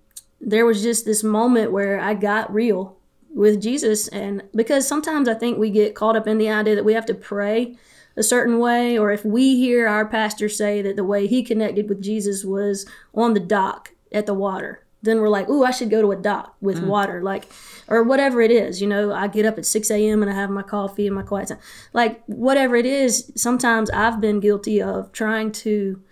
there 0.40 0.66
was 0.66 0.82
just 0.82 1.04
this 1.04 1.23
moment 1.23 1.73
where 1.73 2.00
i 2.00 2.14
got 2.14 2.52
real 2.52 2.93
with 3.34 3.60
jesus 3.60 4.08
and 4.08 4.42
because 4.54 4.86
sometimes 4.86 5.28
i 5.28 5.34
think 5.34 5.58
we 5.58 5.70
get 5.70 5.94
caught 5.94 6.16
up 6.16 6.26
in 6.26 6.38
the 6.38 6.48
idea 6.48 6.74
that 6.74 6.84
we 6.84 6.94
have 6.94 7.06
to 7.06 7.14
pray 7.14 7.76
a 8.16 8.22
certain 8.22 8.58
way 8.58 8.96
or 8.96 9.10
if 9.10 9.24
we 9.24 9.56
hear 9.56 9.88
our 9.88 10.06
pastor 10.06 10.48
say 10.48 10.80
that 10.80 10.96
the 10.96 11.04
way 11.04 11.26
he 11.26 11.42
connected 11.42 11.88
with 11.88 12.02
jesus 12.02 12.44
was 12.44 12.86
on 13.14 13.34
the 13.34 13.40
dock 13.40 13.92
at 14.12 14.26
the 14.26 14.34
water 14.34 14.84
then 15.04 15.20
we're 15.20 15.28
like, 15.28 15.48
ooh, 15.50 15.64
I 15.64 15.70
should 15.70 15.90
go 15.90 16.00
to 16.00 16.12
a 16.12 16.16
dock 16.16 16.56
with 16.62 16.80
mm. 16.80 16.86
water, 16.86 17.22
like, 17.22 17.46
or 17.88 18.02
whatever 18.02 18.40
it 18.40 18.50
is. 18.50 18.80
You 18.80 18.88
know, 18.88 19.12
I 19.12 19.28
get 19.28 19.44
up 19.44 19.58
at 19.58 19.66
6 19.66 19.90
a.m. 19.90 20.22
and 20.22 20.30
I 20.30 20.34
have 20.34 20.48
my 20.48 20.62
coffee 20.62 21.06
and 21.06 21.14
my 21.14 21.22
quiet 21.22 21.48
time. 21.48 21.58
Like, 21.92 22.24
whatever 22.24 22.74
it 22.74 22.86
is, 22.86 23.30
sometimes 23.36 23.90
I've 23.90 24.20
been 24.20 24.40
guilty 24.40 24.80
of 24.80 25.12
trying 25.12 25.52
to 25.52 26.02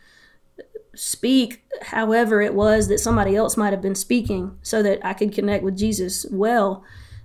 speak 0.95 1.65
however 1.81 2.43
it 2.43 2.53
was 2.53 2.89
that 2.89 3.01
somebody 3.01 3.35
else 3.35 3.57
might 3.57 3.73
have 3.73 3.81
been 3.81 3.95
speaking 3.95 4.59
so 4.61 4.83
that 4.83 5.01
I 5.03 5.15
could 5.15 5.33
connect 5.33 5.65
with 5.65 5.77
Jesus 5.77 6.27
well. 6.31 6.85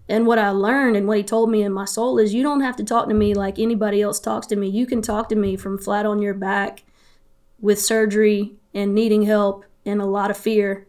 And 0.10 0.26
what 0.26 0.40
I 0.40 0.50
learned 0.52 0.96
and 0.96 1.08
what 1.08 1.18
he 1.18 1.24
told 1.24 1.50
me 1.50 1.62
in 1.64 1.74
my 1.74 1.86
soul 1.86 2.18
is 2.18 2.34
you 2.34 2.44
don't 2.44 2.62
have 2.62 2.78
to 2.78 2.84
talk 2.84 3.10
to 3.10 3.14
me 3.14 3.34
like 3.34 3.60
anybody 3.60 4.02
else 4.02 4.20
talks 4.20 4.48
to 4.48 4.56
me. 4.56 4.70
You 4.70 4.86
can 4.86 5.02
talk 5.02 5.28
to 5.30 5.36
me 5.36 5.58
from 5.58 5.78
flat 5.78 6.06
on 6.06 6.22
your 6.22 6.34
back 6.34 6.84
with 7.60 7.80
surgery 7.80 8.54
and 8.74 8.96
needing 8.96 9.24
help 9.24 9.66
and 9.86 10.02
a 10.02 10.06
lot 10.06 10.32
of 10.32 10.38
fear 10.38 10.88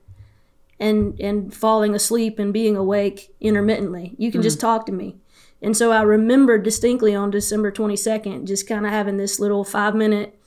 and 0.78 1.18
and 1.20 1.52
falling 1.52 1.94
asleep 1.94 2.38
and 2.38 2.52
being 2.52 2.76
awake 2.76 3.34
intermittently. 3.40 4.14
You 4.18 4.30
can 4.30 4.40
mm. 4.40 4.44
just 4.44 4.60
talk 4.60 4.86
to 4.86 4.92
me. 4.92 5.16
And 5.60 5.76
so 5.76 5.90
I 5.90 6.02
remember 6.02 6.56
distinctly 6.56 7.14
on 7.14 7.30
December 7.30 7.72
22nd, 7.72 8.46
just 8.46 8.68
kind 8.68 8.86
of 8.86 8.92
having 8.92 9.16
this 9.16 9.40
little 9.40 9.64
five 9.64 9.94
minute 9.94 10.38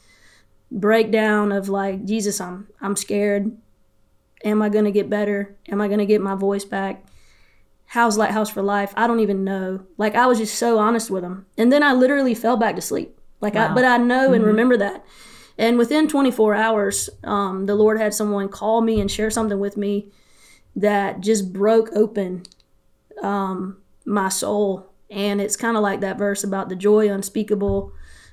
breakdown 0.71 1.51
of 1.51 1.67
like, 1.67 2.05
Jesus, 2.05 2.39
I'm 2.39 2.67
I'm 2.79 2.95
scared. 2.95 3.51
Am 4.43 4.61
I 4.61 4.69
gonna 4.69 4.91
get 4.91 5.09
better? 5.09 5.55
Am 5.67 5.81
I 5.81 5.87
gonna 5.87 6.05
get 6.05 6.21
my 6.21 6.35
voice 6.35 6.65
back? 6.65 7.03
How's 7.91 8.17
Lighthouse 8.17 8.49
for 8.49 8.61
Life? 8.61 8.93
I 8.95 9.05
don't 9.05 9.19
even 9.19 9.43
know. 9.43 9.81
Like 9.97 10.15
I 10.15 10.25
was 10.25 10.37
just 10.37 10.55
so 10.55 10.79
honest 10.79 11.11
with 11.11 11.25
him. 11.25 11.45
And 11.57 11.73
then 11.73 11.83
I 11.83 11.91
literally 11.91 12.33
fell 12.33 12.55
back 12.55 12.77
to 12.77 12.81
sleep. 12.81 13.19
Like 13.41 13.55
wow. 13.55 13.69
I 13.69 13.73
but 13.73 13.83
I 13.83 13.97
know 13.97 14.27
mm-hmm. 14.27 14.35
and 14.35 14.45
remember 14.45 14.77
that. 14.77 15.03
And 15.57 15.77
within 15.77 16.07
24 16.07 16.55
hours, 16.55 17.09
um, 17.25 17.65
the 17.65 17.75
Lord 17.75 17.99
had 17.99 18.13
someone 18.13 18.47
call 18.47 18.79
me 18.79 19.01
and 19.01 19.11
share 19.11 19.29
something 19.29 19.59
with 19.59 19.75
me 19.75 20.07
that 20.73 21.19
just 21.19 21.51
broke 21.51 21.89
open 21.93 22.43
um, 23.21 23.75
my 24.05 24.29
soul. 24.29 24.89
And 25.09 25.41
it's 25.41 25.57
kind 25.57 25.75
of 25.75 25.83
like 25.83 25.99
that 25.99 26.17
verse 26.17 26.45
about 26.45 26.69
the 26.69 26.77
joy 26.77 27.11
unspeakable 27.11 27.91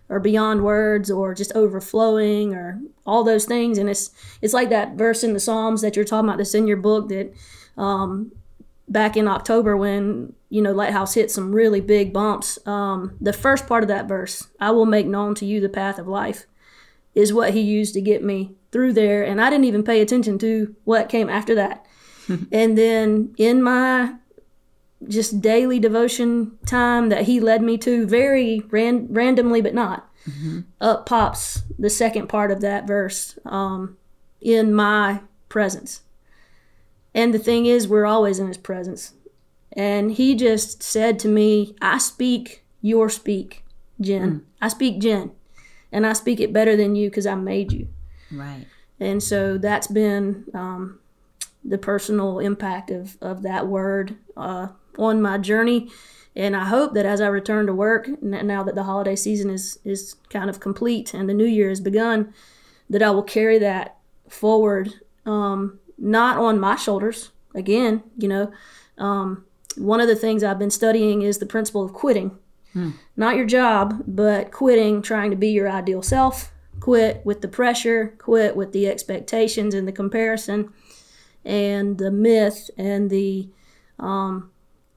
or 0.08 0.20
beyond 0.20 0.62
words 0.62 1.10
or 1.10 1.34
just 1.34 1.52
overflowing 1.56 2.54
or 2.54 2.80
all 3.04 3.24
those 3.24 3.44
things. 3.44 3.76
And 3.76 3.90
it's 3.90 4.10
it's 4.40 4.54
like 4.54 4.70
that 4.70 4.94
verse 4.94 5.24
in 5.24 5.32
the 5.32 5.40
Psalms 5.40 5.80
that 5.80 5.96
you're 5.96 6.04
talking 6.04 6.28
about 6.28 6.38
that's 6.38 6.54
in 6.54 6.68
your 6.68 6.76
book 6.76 7.08
that 7.08 7.34
um, 7.76 8.30
back 8.88 9.16
in 9.16 9.28
October 9.28 9.76
when 9.76 10.32
you 10.50 10.62
know 10.62 10.72
Lighthouse 10.72 11.14
hit 11.14 11.30
some 11.30 11.54
really 11.54 11.80
big 11.80 12.12
bumps. 12.12 12.58
Um, 12.66 13.16
the 13.20 13.32
first 13.32 13.66
part 13.66 13.82
of 13.82 13.88
that 13.88 14.08
verse, 14.08 14.48
"I 14.60 14.70
will 14.70 14.86
make 14.86 15.06
known 15.06 15.34
to 15.36 15.46
you 15.46 15.60
the 15.60 15.68
path 15.68 15.98
of 15.98 16.08
life," 16.08 16.46
is 17.14 17.32
what 17.32 17.54
he 17.54 17.60
used 17.60 17.94
to 17.94 18.00
get 18.00 18.22
me 18.22 18.54
through 18.70 18.92
there, 18.92 19.22
and 19.22 19.40
I 19.40 19.50
didn't 19.50 19.64
even 19.66 19.82
pay 19.82 20.00
attention 20.00 20.38
to 20.38 20.74
what 20.84 21.08
came 21.08 21.28
after 21.28 21.54
that. 21.54 21.84
and 22.52 22.76
then 22.76 23.34
in 23.38 23.62
my 23.62 24.14
just 25.06 25.40
daily 25.40 25.78
devotion 25.78 26.58
time 26.66 27.08
that 27.08 27.24
he 27.24 27.40
led 27.40 27.62
me 27.62 27.78
to, 27.78 28.06
very 28.06 28.60
ran- 28.70 29.06
randomly 29.12 29.60
but 29.60 29.74
not, 29.74 30.10
mm-hmm. 30.28 30.60
up 30.80 31.06
pops 31.06 31.62
the 31.78 31.90
second 31.90 32.28
part 32.28 32.50
of 32.50 32.60
that 32.60 32.86
verse 32.86 33.38
um, 33.44 33.96
in 34.40 34.74
my 34.74 35.20
presence. 35.48 36.02
And 37.14 37.32
the 37.32 37.38
thing 37.38 37.66
is, 37.66 37.88
we're 37.88 38.06
always 38.06 38.38
in 38.38 38.48
his 38.48 38.58
presence. 38.58 39.14
And 39.72 40.12
he 40.12 40.34
just 40.34 40.82
said 40.82 41.18
to 41.20 41.28
me, 41.28 41.74
I 41.80 41.98
speak 41.98 42.64
your 42.80 43.08
speak, 43.08 43.64
Jen. 44.00 44.30
Mm. 44.30 44.42
I 44.60 44.68
speak 44.68 45.00
Jen. 45.00 45.32
And 45.90 46.06
I 46.06 46.12
speak 46.12 46.40
it 46.40 46.52
better 46.52 46.76
than 46.76 46.94
you 46.94 47.08
because 47.08 47.26
I 47.26 47.34
made 47.34 47.72
you. 47.72 47.88
Right. 48.30 48.66
And 49.00 49.22
so 49.22 49.58
that's 49.58 49.86
been 49.86 50.44
um, 50.54 50.98
the 51.64 51.78
personal 51.78 52.40
impact 52.40 52.90
of, 52.90 53.16
of 53.20 53.42
that 53.42 53.66
word 53.66 54.16
uh, 54.36 54.68
on 54.98 55.22
my 55.22 55.38
journey. 55.38 55.90
And 56.36 56.54
I 56.54 56.66
hope 56.66 56.94
that 56.94 57.06
as 57.06 57.20
I 57.20 57.28
return 57.28 57.66
to 57.66 57.74
work, 57.74 58.08
now 58.22 58.62
that 58.62 58.74
the 58.74 58.84
holiday 58.84 59.16
season 59.16 59.50
is, 59.50 59.78
is 59.84 60.14
kind 60.30 60.50
of 60.50 60.60
complete 60.60 61.14
and 61.14 61.28
the 61.28 61.34
new 61.34 61.46
year 61.46 61.68
has 61.68 61.80
begun, 61.80 62.32
that 62.90 63.02
I 63.02 63.10
will 63.10 63.22
carry 63.22 63.58
that 63.58 63.96
forward, 64.28 64.94
um, 65.26 65.78
not 65.98 66.38
on 66.38 66.60
my 66.60 66.76
shoulders. 66.76 67.30
Again, 67.54 68.02
you 68.16 68.28
know, 68.28 68.52
um, 68.98 69.44
one 69.76 70.00
of 70.00 70.08
the 70.08 70.16
things 70.16 70.42
I've 70.42 70.58
been 70.58 70.70
studying 70.70 71.22
is 71.22 71.38
the 71.38 71.46
principle 71.46 71.84
of 71.84 71.92
quitting. 71.92 72.38
Hmm. 72.72 72.90
Not 73.16 73.36
your 73.36 73.46
job, 73.46 74.02
but 74.06 74.52
quitting 74.52 75.02
trying 75.02 75.30
to 75.30 75.36
be 75.36 75.48
your 75.48 75.70
ideal 75.70 76.02
self, 76.02 76.52
quit 76.80 77.22
with 77.24 77.40
the 77.40 77.48
pressure, 77.48 78.14
quit 78.18 78.56
with 78.56 78.72
the 78.72 78.86
expectations 78.86 79.74
and 79.74 79.88
the 79.88 79.92
comparison, 79.92 80.72
and 81.44 81.98
the 81.98 82.10
myth 82.10 82.70
and 82.76 83.10
the 83.10 83.48
um, 83.98 84.50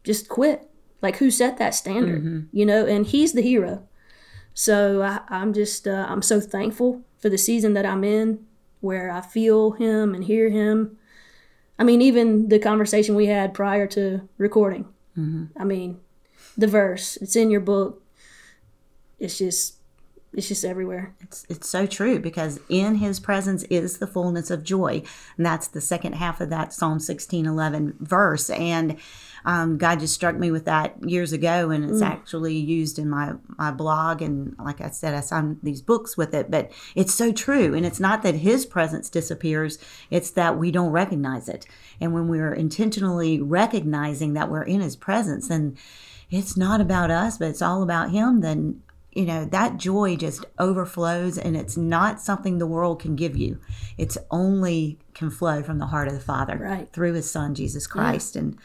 just 0.03 0.27
quit. 0.29 0.67
Like 1.01 1.17
who 1.17 1.31
set 1.31 1.58
that 1.58 1.74
standard, 1.74 2.24
mm-hmm. 2.24 2.39
you 2.51 2.65
know? 2.65 2.86
And 2.86 3.08
he's 3.08 3.34
the 3.34 3.41
hero. 3.41 3.88
So 4.53 5.01
I, 5.01 5.22
am 5.29 5.53
just 5.53 5.88
uh, 5.88 6.05
I'm 6.08 6.22
so 6.22 6.39
thankful 6.39 7.01
for 7.17 7.29
the 7.29 7.38
season 7.38 7.74
that 7.74 7.86
I'm 7.86 8.03
in, 8.03 8.46
where 8.81 9.09
I 9.09 9.21
feel 9.21 9.71
him 9.71 10.13
and 10.13 10.23
hear 10.23 10.50
him. 10.50 10.97
I 11.79 11.83
mean, 11.83 12.01
even 12.01 12.50
the 12.50 12.59
conversation 12.59 13.15
we 13.15 13.27
had 13.27 13.53
prior 13.53 13.88
to 13.88 14.27
recording. 14.38 14.85
Mm-hmm. 15.17 15.45
I 15.59 15.63
mean, 15.63 16.00
the 16.57 16.67
verse 16.67 17.17
it's 17.17 17.35
in 17.35 17.50
your 17.50 17.61
book. 17.61 18.03
It's 19.19 19.38
just 19.38 19.75
it's 20.33 20.47
just 20.47 20.63
everywhere. 20.63 21.13
It's 21.19 21.45
it's 21.50 21.69
so 21.69 21.85
true 21.85 22.19
because 22.19 22.59
in 22.69 22.95
his 22.95 23.19
presence 23.19 23.63
is 23.63 23.97
the 23.97 24.07
fullness 24.07 24.50
of 24.50 24.63
joy. 24.63 25.03
And 25.38 25.45
that's 25.45 25.67
the 25.67 25.81
second 25.81 26.13
half 26.13 26.39
of 26.41 26.50
that 26.50 26.73
Psalm 26.73 27.00
16 27.00 27.45
11 27.45 27.95
verse. 28.00 28.50
And 28.50 28.97
um, 29.45 29.77
God 29.77 30.00
just 30.00 30.13
struck 30.13 30.36
me 30.36 30.51
with 30.51 30.65
that 30.65 30.95
years 31.07 31.33
ago, 31.33 31.69
and 31.69 31.83
it's 31.83 32.01
mm. 32.01 32.05
actually 32.07 32.55
used 32.55 33.00
in 33.00 33.10
my, 33.10 33.33
my 33.57 33.71
blog. 33.71 34.21
And 34.21 34.55
like 34.57 34.81
I 34.81 34.89
said, 34.89 35.13
I 35.13 35.21
signed 35.21 35.60
these 35.63 35.81
books 35.81 36.15
with 36.17 36.33
it, 36.33 36.51
but 36.51 36.71
it's 36.95 37.13
so 37.13 37.31
true. 37.31 37.74
And 37.74 37.86
it's 37.86 38.00
not 38.00 38.24
that 38.24 38.36
his 38.36 38.65
presence 38.65 39.10
disappears, 39.10 39.77
it's 40.10 40.31
that 40.31 40.57
we 40.57 40.71
don't 40.71 40.91
recognize 40.91 41.50
it. 41.50 41.65
And 42.00 42.13
when 42.13 42.27
we're 42.27 42.53
intentionally 42.53 43.41
recognizing 43.41 44.33
that 44.33 44.50
we're 44.50 44.63
in 44.63 44.81
his 44.81 44.95
presence, 44.95 45.50
and 45.50 45.77
it's 46.29 46.55
not 46.55 46.81
about 46.81 47.12
us, 47.12 47.38
but 47.38 47.50
it's 47.50 47.62
all 47.62 47.83
about 47.83 48.12
him, 48.12 48.41
then 48.41 48.81
you 49.13 49.25
know 49.25 49.46
that 49.46 49.77
joy 49.77 50.15
just 50.15 50.46
overflows 50.58 51.38
and 51.38 51.58
it's 51.58 51.75
not 51.75 52.22
something 52.22 52.58
the 52.58 52.68
world 52.68 53.00
can 53.00 53.15
give 53.15 53.36
you 53.36 53.60
it's 53.98 54.18
only 54.30 54.98
can 55.13 55.30
flow 55.30 55.62
from 55.62 55.80
the 55.80 55.88
heart 55.88 56.08
of 56.08 56.13
the 56.13 56.20
father 56.20 56.58
right. 56.58 56.91
through 56.94 57.13
his 57.13 57.30
son 57.30 57.53
jesus 57.53 57.88
christ 57.88 58.36
yeah. 58.36 58.41
and 58.41 58.58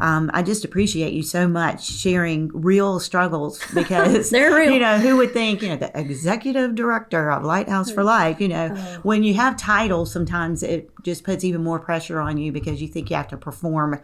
um, 0.00 0.30
I 0.34 0.42
just 0.42 0.64
appreciate 0.64 1.12
you 1.12 1.22
so 1.22 1.48
much 1.48 1.88
sharing 1.88 2.48
real 2.48 3.00
struggles 3.00 3.62
because 3.74 4.30
they're 4.30 4.54
real. 4.54 4.72
You 4.72 4.80
know, 4.80 4.98
who 4.98 5.16
would 5.16 5.32
think, 5.32 5.62
you 5.62 5.68
know, 5.68 5.76
the 5.76 5.98
executive 5.98 6.74
director 6.74 7.30
of 7.30 7.44
Lighthouse 7.44 7.90
for 7.90 8.04
Life, 8.04 8.40
you 8.40 8.48
know, 8.48 8.74
oh. 8.76 9.00
when 9.02 9.22
you 9.22 9.34
have 9.34 9.56
titles, 9.56 10.12
sometimes 10.12 10.62
it 10.62 10.90
just 11.02 11.24
puts 11.24 11.44
even 11.44 11.62
more 11.62 11.78
pressure 11.78 12.20
on 12.20 12.36
you 12.36 12.52
because 12.52 12.82
you 12.82 12.88
think 12.88 13.10
you 13.10 13.16
have 13.16 13.28
to 13.28 13.36
perform 13.36 14.00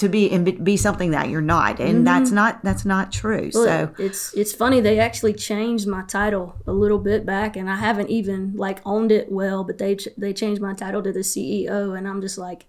to 0.00 0.08
be 0.08 0.30
and 0.30 0.64
be 0.64 0.76
something 0.76 1.10
that 1.10 1.28
you're 1.28 1.40
not 1.40 1.78
and 1.78 1.96
mm-hmm. 1.96 2.04
that's 2.04 2.30
not 2.30 2.62
that's 2.64 2.84
not 2.84 3.12
true 3.12 3.50
well, 3.54 3.64
so 3.64 3.94
it's 3.98 4.34
it's 4.34 4.52
funny 4.52 4.80
they 4.80 4.98
actually 4.98 5.34
changed 5.34 5.86
my 5.86 6.02
title 6.02 6.56
a 6.66 6.72
little 6.72 6.98
bit 6.98 7.24
back 7.26 7.56
and 7.56 7.68
i 7.68 7.76
haven't 7.76 8.08
even 8.08 8.54
like 8.56 8.80
owned 8.86 9.12
it 9.12 9.30
well 9.30 9.62
but 9.62 9.78
they 9.78 9.96
they 10.16 10.32
changed 10.32 10.60
my 10.60 10.72
title 10.72 11.02
to 11.02 11.12
the 11.12 11.20
ceo 11.20 11.96
and 11.96 12.08
i'm 12.08 12.20
just 12.20 12.38
like 12.38 12.66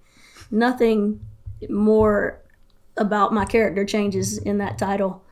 nothing 0.52 1.20
more 1.70 2.40
about 2.98 3.34
my 3.34 3.46
character 3.46 3.86
changes 3.86 4.38
in 4.38 4.58
that 4.58 4.78
title 4.78 5.24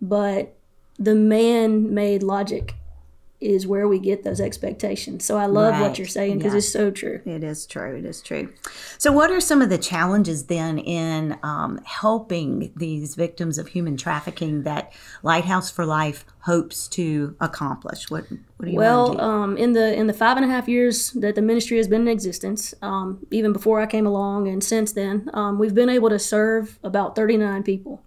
but 0.00 0.54
the 0.98 1.14
man 1.14 1.92
made 1.92 2.22
logic 2.22 2.74
is 3.40 3.66
where 3.66 3.86
we 3.86 3.98
get 3.98 4.22
those 4.24 4.40
expectations. 4.40 5.24
So 5.24 5.36
I 5.36 5.46
love 5.46 5.72
Right. 5.74 5.82
what 5.82 5.98
you're 5.98 6.06
saying 6.08 6.38
because 6.38 6.52
Yeah. 6.54 6.58
it's 6.58 6.68
so 6.72 6.90
true. 6.90 7.20
It 7.26 7.44
is 7.44 7.66
true. 7.66 7.94
It 7.96 8.04
is 8.04 8.20
true. 8.22 8.48
So, 8.98 9.12
what 9.12 9.30
are 9.30 9.40
some 9.40 9.60
of 9.60 9.68
the 9.68 9.78
challenges 9.78 10.44
then 10.44 10.78
in 10.78 11.36
um, 11.42 11.78
helping 11.84 12.72
these 12.74 13.14
victims 13.14 13.58
of 13.58 13.68
human 13.68 13.96
trafficking 13.96 14.62
that 14.62 14.92
Lighthouse 15.22 15.70
for 15.70 15.84
Life 15.84 16.24
hopes 16.40 16.88
to 16.88 17.34
accomplish? 17.40 18.10
What 18.10 18.24
What 18.56 18.66
do 18.66 18.70
you 18.72 18.76
Well, 18.78 19.12
do? 19.12 19.18
um, 19.20 19.56
in 19.58 19.74
the 19.74 19.94
in 19.94 20.06
the 20.06 20.14
five 20.14 20.36
and 20.38 20.44
a 20.46 20.48
half 20.48 20.66
years 20.66 21.10
that 21.12 21.34
the 21.34 21.42
ministry 21.42 21.76
has 21.76 21.88
been 21.88 22.02
in 22.02 22.08
existence, 22.08 22.72
um, 22.80 23.18
even 23.30 23.52
before 23.52 23.80
I 23.80 23.86
came 23.86 24.06
along 24.06 24.48
and 24.48 24.64
since 24.64 24.92
then, 24.92 25.28
um, 25.34 25.58
we've 25.58 25.74
been 25.74 25.90
able 25.90 26.08
to 26.08 26.18
serve 26.18 26.78
about 26.82 27.14
39 27.14 27.62
people. 27.62 28.02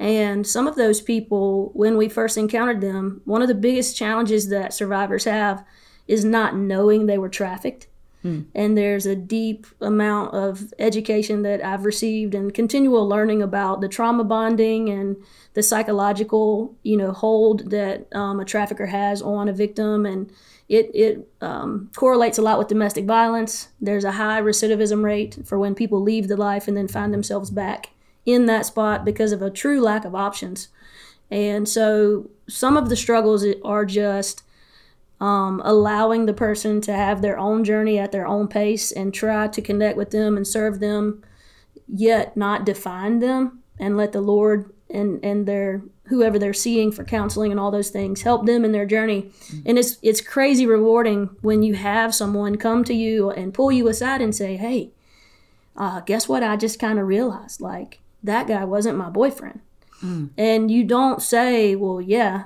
And 0.00 0.46
some 0.46 0.66
of 0.66 0.76
those 0.76 1.02
people, 1.02 1.70
when 1.74 1.98
we 1.98 2.08
first 2.08 2.38
encountered 2.38 2.80
them, 2.80 3.20
one 3.26 3.42
of 3.42 3.48
the 3.48 3.54
biggest 3.54 3.94
challenges 3.94 4.48
that 4.48 4.72
survivors 4.72 5.24
have 5.24 5.62
is 6.08 6.24
not 6.24 6.56
knowing 6.56 7.04
they 7.04 7.18
were 7.18 7.28
trafficked. 7.28 7.86
And 8.54 8.76
there's 8.76 9.04
a 9.06 9.14
deep 9.14 9.66
amount 9.80 10.34
of 10.34 10.72
education 10.78 11.42
that 11.42 11.62
I've 11.62 11.84
received 11.84 12.34
and 12.34 12.52
continual 12.52 13.06
learning 13.06 13.42
about 13.42 13.82
the 13.82 13.88
trauma 13.88 14.24
bonding 14.24 14.88
and 14.88 15.16
the 15.54 15.62
psychological, 15.62 16.74
you 16.82 16.96
know, 16.96 17.12
hold 17.12 17.70
that 17.70 18.14
um, 18.14 18.40
a 18.40 18.44
trafficker 18.44 18.86
has 18.86 19.22
on 19.22 19.48
a 19.48 19.52
victim, 19.52 20.04
and 20.04 20.30
it 20.68 20.90
it 20.94 21.28
um, 21.40 21.90
correlates 21.94 22.38
a 22.38 22.42
lot 22.42 22.58
with 22.58 22.68
domestic 22.68 23.04
violence. 23.06 23.68
There's 23.80 24.04
a 24.04 24.12
high 24.12 24.40
recidivism 24.40 25.02
rate 25.02 25.38
for 25.44 25.58
when 25.58 25.74
people 25.74 26.00
leave 26.00 26.28
the 26.28 26.36
life 26.36 26.68
and 26.68 26.76
then 26.76 26.88
find 26.88 27.14
themselves 27.14 27.50
back 27.50 27.90
in 28.26 28.46
that 28.46 28.66
spot 28.66 29.04
because 29.04 29.32
of 29.32 29.42
a 29.42 29.50
true 29.50 29.80
lack 29.80 30.04
of 30.04 30.14
options. 30.14 30.68
And 31.30 31.68
so 31.68 32.30
some 32.48 32.76
of 32.76 32.88
the 32.88 32.96
struggles 32.96 33.44
are 33.64 33.84
just 33.84 34.42
um, 35.20 35.60
allowing 35.64 36.26
the 36.26 36.32
person 36.32 36.80
to 36.82 36.92
have 36.92 37.22
their 37.22 37.38
own 37.38 37.62
journey 37.64 37.98
at 37.98 38.10
their 38.10 38.26
own 38.26 38.48
pace 38.48 38.90
and 38.90 39.12
try 39.12 39.48
to 39.48 39.62
connect 39.62 39.96
with 39.96 40.10
them 40.10 40.36
and 40.36 40.46
serve 40.46 40.80
them, 40.80 41.22
yet 41.86 42.36
not 42.36 42.64
define 42.64 43.20
them 43.20 43.62
and 43.78 43.96
let 43.96 44.12
the 44.12 44.20
Lord 44.20 44.72
and 44.88 45.24
and 45.24 45.46
their 45.46 45.82
whoever 46.04 46.38
they're 46.38 46.52
seeing 46.52 46.90
for 46.90 47.04
counseling 47.04 47.52
and 47.52 47.60
all 47.60 47.70
those 47.70 47.90
things 47.90 48.22
help 48.22 48.44
them 48.44 48.64
in 48.64 48.72
their 48.72 48.86
journey. 48.86 49.30
And 49.64 49.78
it's 49.78 49.98
it's 50.02 50.20
crazy 50.20 50.66
rewarding 50.66 51.30
when 51.42 51.62
you 51.62 51.74
have 51.74 52.14
someone 52.14 52.56
come 52.56 52.82
to 52.84 52.94
you 52.94 53.30
and 53.30 53.54
pull 53.54 53.70
you 53.70 53.86
aside 53.88 54.20
and 54.20 54.34
say, 54.34 54.56
"Hey, 54.56 54.90
uh, 55.76 56.00
guess 56.00 56.28
what? 56.28 56.42
I 56.42 56.56
just 56.56 56.80
kind 56.80 56.98
of 56.98 57.06
realized 57.06 57.60
like 57.60 58.00
that 58.22 58.46
guy 58.46 58.64
wasn't 58.64 58.98
my 58.98 59.10
boyfriend." 59.10 59.60
Mm. 60.02 60.30
And 60.36 60.70
you 60.70 60.84
don't 60.84 61.22
say, 61.22 61.76
"Well, 61.76 62.00
yeah, 62.00 62.44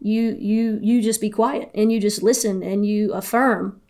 you 0.00 0.36
you 0.38 0.78
you 0.80 1.02
just 1.02 1.20
be 1.20 1.30
quiet 1.30 1.70
and 1.74 1.90
you 1.90 2.00
just 2.00 2.22
listen 2.22 2.62
and 2.62 2.86
you 2.86 3.12
affirm 3.12 3.80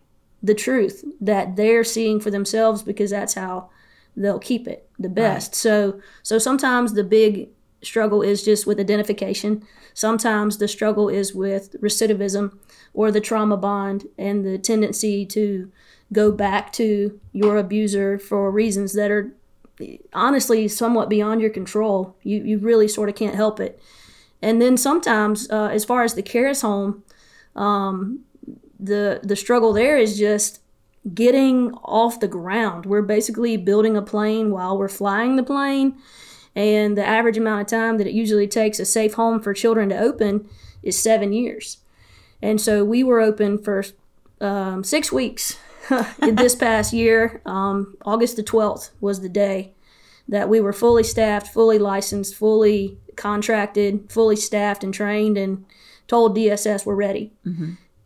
the 0.41 0.53
truth 0.55 1.03
that 1.19 1.55
they're 1.55 1.83
seeing 1.83 2.19
for 2.19 2.31
themselves 2.31 2.81
because 2.81 3.11
that's 3.11 3.33
how 3.33 3.69
they'll 4.15 4.39
keep 4.39 4.67
it 4.67 4.89
the 4.97 5.09
best. 5.09 5.53
So 5.55 6.01
so 6.23 6.37
sometimes 6.37 6.93
the 6.93 7.03
big 7.03 7.49
struggle 7.81 8.21
is 8.21 8.43
just 8.43 8.65
with 8.65 8.79
identification. 8.79 9.63
Sometimes 9.93 10.57
the 10.57 10.67
struggle 10.67 11.09
is 11.09 11.33
with 11.33 11.75
recidivism 11.81 12.57
or 12.93 13.11
the 13.11 13.21
trauma 13.21 13.57
bond 13.57 14.07
and 14.17 14.45
the 14.45 14.57
tendency 14.57 15.25
to 15.27 15.71
go 16.11 16.31
back 16.31 16.73
to 16.73 17.19
your 17.31 17.57
abuser 17.57 18.17
for 18.17 18.51
reasons 18.51 18.93
that 18.93 19.11
are 19.11 19.33
honestly 20.13 20.67
somewhat 20.67 21.09
beyond 21.09 21.39
your 21.41 21.49
control 21.49 22.15
you 22.23 22.43
you 22.43 22.57
really 22.57 22.87
sort 22.87 23.09
of 23.09 23.15
can't 23.15 23.35
help 23.35 23.59
it 23.59 23.81
and 24.41 24.61
then 24.61 24.77
sometimes, 24.77 25.49
uh, 25.49 25.69
as 25.71 25.85
far 25.85 26.03
as 26.03 26.13
the 26.13 26.21
cares 26.21 26.61
home, 26.61 27.03
um, 27.55 28.21
the 28.79 29.19
the 29.23 29.35
struggle 29.35 29.73
there 29.73 29.97
is 29.97 30.17
just 30.17 30.61
getting 31.13 31.73
off 31.83 32.19
the 32.19 32.27
ground. 32.27 32.85
We're 32.85 33.01
basically 33.01 33.57
building 33.57 33.97
a 33.97 34.01
plane 34.01 34.51
while 34.51 34.77
we're 34.77 34.87
flying 34.87 35.35
the 35.35 35.43
plane, 35.43 35.97
and 36.55 36.97
the 36.97 37.05
average 37.05 37.37
amount 37.37 37.61
of 37.61 37.67
time 37.67 37.97
that 37.97 38.07
it 38.07 38.13
usually 38.13 38.47
takes 38.47 38.79
a 38.79 38.85
safe 38.85 39.15
home 39.15 39.41
for 39.41 39.53
children 39.53 39.89
to 39.89 39.99
open 39.99 40.47
is 40.81 40.97
seven 40.97 41.33
years. 41.33 41.79
And 42.41 42.61
so 42.61 42.85
we 42.85 43.03
were 43.03 43.19
open 43.19 43.57
for 43.57 43.83
um, 44.39 44.85
six 44.85 45.11
weeks 45.11 45.57
this 46.19 46.55
past 46.55 46.93
year. 46.93 47.41
Um, 47.45 47.95
August 48.05 48.35
the 48.35 48.43
12th 48.43 48.91
was 48.99 49.21
the 49.21 49.29
day 49.29 49.73
that 50.27 50.49
we 50.49 50.61
were 50.61 50.73
fully 50.73 51.03
staffed, 51.03 51.47
fully 51.47 51.79
licensed, 51.79 52.35
fully 52.35 52.97
contracted, 53.15 54.11
fully 54.11 54.35
staffed 54.35 54.83
and 54.83 54.93
trained, 54.93 55.37
and 55.37 55.65
told 56.07 56.37
DSS 56.37 56.85
we're 56.85 56.95
ready. 56.95 57.33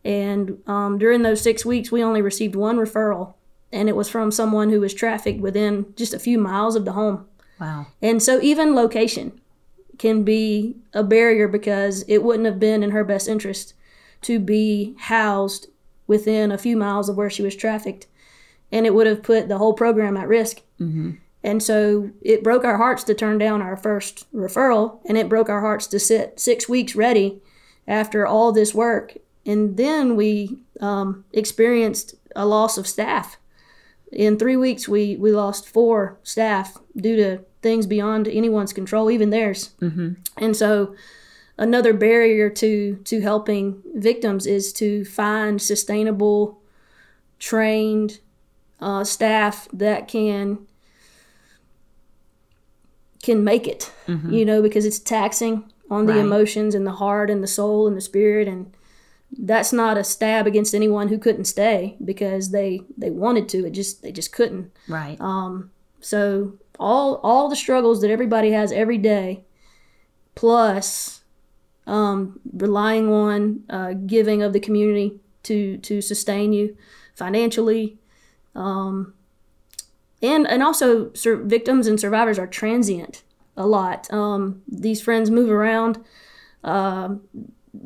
And 0.04 0.58
um, 0.66 0.98
during 0.98 1.22
those 1.22 1.40
six 1.40 1.64
weeks, 1.64 1.90
we 1.90 2.02
only 2.02 2.22
received 2.22 2.54
one 2.54 2.76
referral, 2.76 3.34
and 3.72 3.88
it 3.88 3.96
was 3.96 4.08
from 4.08 4.30
someone 4.30 4.70
who 4.70 4.80
was 4.80 4.94
trafficked 4.94 5.40
within 5.40 5.86
just 5.96 6.14
a 6.14 6.18
few 6.18 6.38
miles 6.38 6.76
of 6.76 6.84
the 6.84 6.92
home. 6.92 7.26
wow. 7.60 7.86
And 8.02 8.22
so 8.22 8.40
even 8.40 8.74
location 8.74 9.40
can 9.98 10.24
be 10.24 10.76
a 10.92 11.02
barrier 11.02 11.48
because 11.48 12.04
it 12.08 12.22
wouldn't 12.22 12.46
have 12.46 12.58
been 12.58 12.82
in 12.82 12.90
her 12.90 13.04
best 13.04 13.28
interest 13.28 13.74
to 14.22 14.38
be 14.40 14.94
housed 14.98 15.68
within 16.06 16.52
a 16.52 16.58
few 16.58 16.76
miles 16.76 17.08
of 17.08 17.16
where 17.16 17.30
she 17.30 17.42
was 17.42 17.56
trafficked. 17.56 18.06
And 18.72 18.86
it 18.86 18.94
would 18.94 19.06
have 19.06 19.22
put 19.22 19.48
the 19.48 19.58
whole 19.58 19.74
program 19.74 20.16
at 20.16 20.28
risk. 20.28 20.62
And 21.42 21.62
so 21.62 22.10
it 22.22 22.42
broke 22.42 22.64
our 22.64 22.78
hearts 22.78 23.04
to 23.04 23.14
turn 23.14 23.36
down 23.38 23.60
our 23.60 23.76
first 23.76 24.26
referral, 24.32 25.00
and 25.04 25.18
it 25.18 25.28
broke 25.28 25.50
our 25.50 25.60
hearts 25.60 25.86
to 25.88 25.98
sit 25.98 26.40
six 26.40 26.68
weeks 26.68 26.96
ready 26.96 27.42
after 27.86 28.26
all 28.26 28.50
this 28.50 28.74
work. 28.74 29.18
And 29.44 29.76
then 29.76 30.16
we 30.16 30.58
um, 30.80 31.24
experienced 31.32 32.14
a 32.34 32.46
loss 32.46 32.78
of 32.78 32.86
staff. 32.86 33.36
In 34.10 34.38
three 34.38 34.56
weeks, 34.56 34.88
we, 34.88 35.16
we 35.16 35.32
lost 35.32 35.68
four 35.68 36.18
staff 36.22 36.78
due 36.96 37.16
to 37.16 37.44
things 37.60 37.86
beyond 37.86 38.26
anyone's 38.26 38.72
control, 38.72 39.10
even 39.10 39.30
theirs. 39.30 39.74
Mm-hmm. 39.82 40.14
And 40.38 40.56
so, 40.56 40.94
another 41.58 41.92
barrier 41.92 42.50
to 42.50 42.96
to 43.04 43.20
helping 43.20 43.82
victims 43.94 44.46
is 44.46 44.72
to 44.74 45.04
find 45.04 45.60
sustainable, 45.62 46.60
trained 47.38 48.20
uh, 48.80 49.04
staff 49.04 49.68
that 49.72 50.08
can 50.08 50.66
can 53.22 53.42
make 53.44 53.66
it. 53.66 53.90
You 54.06 54.44
know, 54.44 54.60
because 54.62 54.84
it's 54.84 54.98
taxing 54.98 55.64
on 55.90 56.06
the 56.06 56.12
Right. 56.14 56.20
emotions 56.20 56.74
and 56.74 56.86
the 56.86 56.92
heart 56.92 57.30
and 57.30 57.42
the 57.42 57.46
soul 57.46 57.86
and 57.86 57.96
the 57.96 58.00
spirit 58.00 58.48
and 58.48 58.72
that's 59.36 59.72
not 59.72 59.98
a 59.98 60.04
stab 60.04 60.46
against 60.46 60.74
anyone 60.74 61.08
who 61.08 61.18
couldn't 61.18 61.44
stay 61.46 61.96
because 62.04 62.50
they 62.50 62.82
they 62.96 63.10
wanted 63.10 63.48
to 63.48 63.66
it 63.66 63.70
just 63.72 64.02
they 64.02 64.12
just 64.12 64.32
couldn't 64.32 64.70
Right. 64.88 65.18
so 66.00 66.54
all 66.78 67.16
all 67.22 67.48
the 67.48 67.56
struggles 67.56 68.00
that 68.00 68.10
everybody 68.10 68.50
has 68.52 68.70
every 68.72 68.98
day, 68.98 69.44
plus 70.34 71.22
um, 71.86 72.40
relying 72.52 73.12
on 73.12 73.62
uh, 73.68 73.92
giving 74.06 74.42
of 74.42 74.52
the 74.52 74.60
community 74.60 75.20
to 75.44 75.78
to 75.78 76.00
sustain 76.00 76.52
you 76.52 76.76
financially, 77.14 77.98
um, 78.54 79.14
and 80.22 80.46
and 80.48 80.62
also 80.62 81.12
sur- 81.12 81.42
victims 81.42 81.86
and 81.86 82.00
survivors 82.00 82.38
are 82.38 82.46
transient 82.46 83.22
a 83.56 83.66
lot. 83.66 84.12
Um, 84.12 84.62
these 84.66 85.00
friends 85.00 85.30
move 85.30 85.50
around. 85.50 86.02
Um 86.62 87.22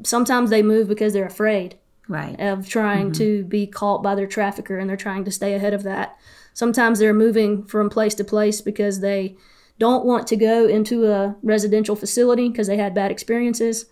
sometimes 0.05 0.51
they 0.51 0.63
move 0.63 0.89
because 0.89 1.13
they're 1.13 1.27
afraid 1.27 1.77
right. 2.09 2.39
of 2.41 2.69
trying 2.69 3.13
to 3.13 3.45
be 3.45 3.67
caught 3.67 4.03
by 4.03 4.15
their 4.15 4.27
trafficker 4.27 4.79
and 4.79 4.89
they're 4.89 4.97
trying 4.97 5.25
to 5.25 5.31
stay 5.31 5.55
ahead 5.55 5.75
of 5.75 5.83
that. 5.85 6.17
Sometimes 6.55 6.99
they're 6.99 7.15
moving 7.15 7.65
from 7.65 7.89
place 7.91 8.15
to 8.17 8.25
place 8.25 8.61
because 8.61 9.01
they 9.01 9.37
don't 9.79 10.05
want 10.05 10.27
to 10.29 10.37
go 10.37 10.67
into 10.67 11.07
a 11.07 11.37
residential 11.43 11.95
facility 11.97 12.49
because 12.49 12.67
they 12.67 12.77
had 12.77 12.95
bad 12.95 13.11
experiences. 13.11 13.87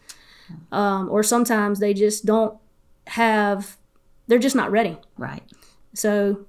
Um, 0.70 1.08
or 1.10 1.22
sometimes 1.22 1.80
they 1.80 1.92
just 1.94 2.24
don't 2.24 2.56
have, 3.08 3.76
they're 4.28 4.38
just 4.38 4.56
not 4.56 4.70
ready. 4.70 4.98
Right. 5.18 5.42
So, 5.94 6.46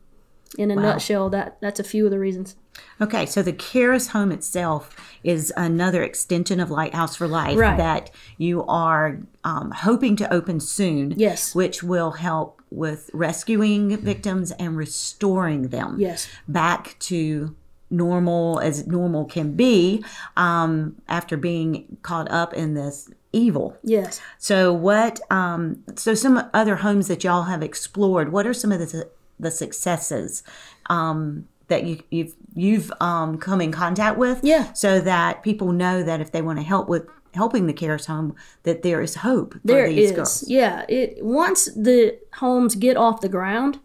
in 0.57 0.71
a 0.71 0.75
nutshell, 0.75 1.29
that 1.31 1.57
that's 1.61 1.79
a 1.79 1.83
few 1.83 2.05
of 2.05 2.11
the 2.11 2.19
reasons. 2.19 2.55
Okay, 3.01 3.25
so 3.25 3.41
the 3.41 3.53
Caris 3.53 4.09
home 4.09 4.31
itself 4.31 4.95
is 5.23 5.51
another 5.57 6.03
extension 6.03 6.59
of 6.59 6.69
Lighthouse 6.71 7.15
for 7.15 7.27
Life 7.27 7.57
Right. 7.57 7.77
that 7.77 8.11
you 8.37 8.63
are 8.65 9.19
um, 9.43 9.71
hoping 9.71 10.15
to 10.17 10.31
open 10.33 10.59
soon. 10.59 11.13
Yes. 11.17 11.53
Which 11.55 11.81
will 11.83 12.11
help 12.11 12.61
with 12.69 13.09
rescuing 13.13 13.97
victims 13.97 14.51
and 14.53 14.77
restoring 14.77 15.69
them 15.69 15.97
Yes. 15.99 16.27
back 16.47 16.95
to 16.99 17.55
normal 17.89 18.59
as 18.59 18.85
normal 18.87 19.25
can 19.25 19.53
be 19.55 20.03
um, 20.35 20.95
after 21.07 21.37
being 21.37 21.97
caught 22.01 22.29
up 22.31 22.53
in 22.53 22.73
this 22.73 23.09
evil. 23.33 23.77
Yes. 23.83 24.19
So 24.37 24.73
what? 24.73 25.19
Um, 25.31 25.83
so 25.95 26.13
some 26.13 26.49
other 26.53 26.77
homes 26.77 27.07
that 27.07 27.23
y'all 27.23 27.43
have 27.43 27.63
explored. 27.63 28.31
What 28.31 28.45
are 28.47 28.53
some 28.53 28.71
of 28.71 28.79
the 28.79 29.09
the 29.39 29.51
successes 29.51 30.43
um, 30.89 31.47
that 31.67 31.83
you, 31.85 32.01
you've 32.09 32.35
you've 32.55 32.91
um, 32.99 33.37
come 33.37 33.61
in 33.61 33.71
contact 33.71 34.17
with? 34.17 34.39
Yeah. 34.43 34.73
So 34.73 34.99
that 35.01 35.43
people 35.43 35.71
know 35.71 36.03
that 36.03 36.19
if 36.21 36.31
they 36.31 36.41
want 36.41 36.59
to 36.59 36.63
help 36.65 36.89
with 36.89 37.07
helping 37.33 37.67
the 37.67 37.73
cares 37.73 38.07
home 38.07 38.35
that 38.63 38.81
there 38.81 38.99
is 38.99 39.15
hope 39.15 39.53
for 39.53 39.59
There 39.63 39.87
these 39.89 40.09
is, 40.09 40.15
girls. 40.15 40.49
yeah. 40.49 40.85
It 40.89 41.23
once 41.23 41.65
the 41.73 42.17
homes 42.33 42.75
get 42.75 42.97
off 42.97 43.21
the 43.21 43.29
ground, 43.29 43.79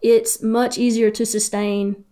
it's 0.00 0.42
much 0.42 0.78
easier 0.78 1.10
to 1.10 1.26
sustain 1.26 2.04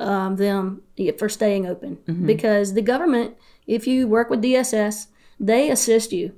um, 0.00 0.36
them 0.36 0.82
for 1.18 1.28
staying 1.28 1.66
open 1.66 1.98
because 2.26 2.74
the 2.74 2.82
government, 2.82 3.36
if 3.66 3.86
you 3.86 4.08
work 4.08 4.30
with 4.30 4.42
DSS, 4.42 5.06
they 5.38 5.70
assist 5.70 6.12
you 6.12 6.32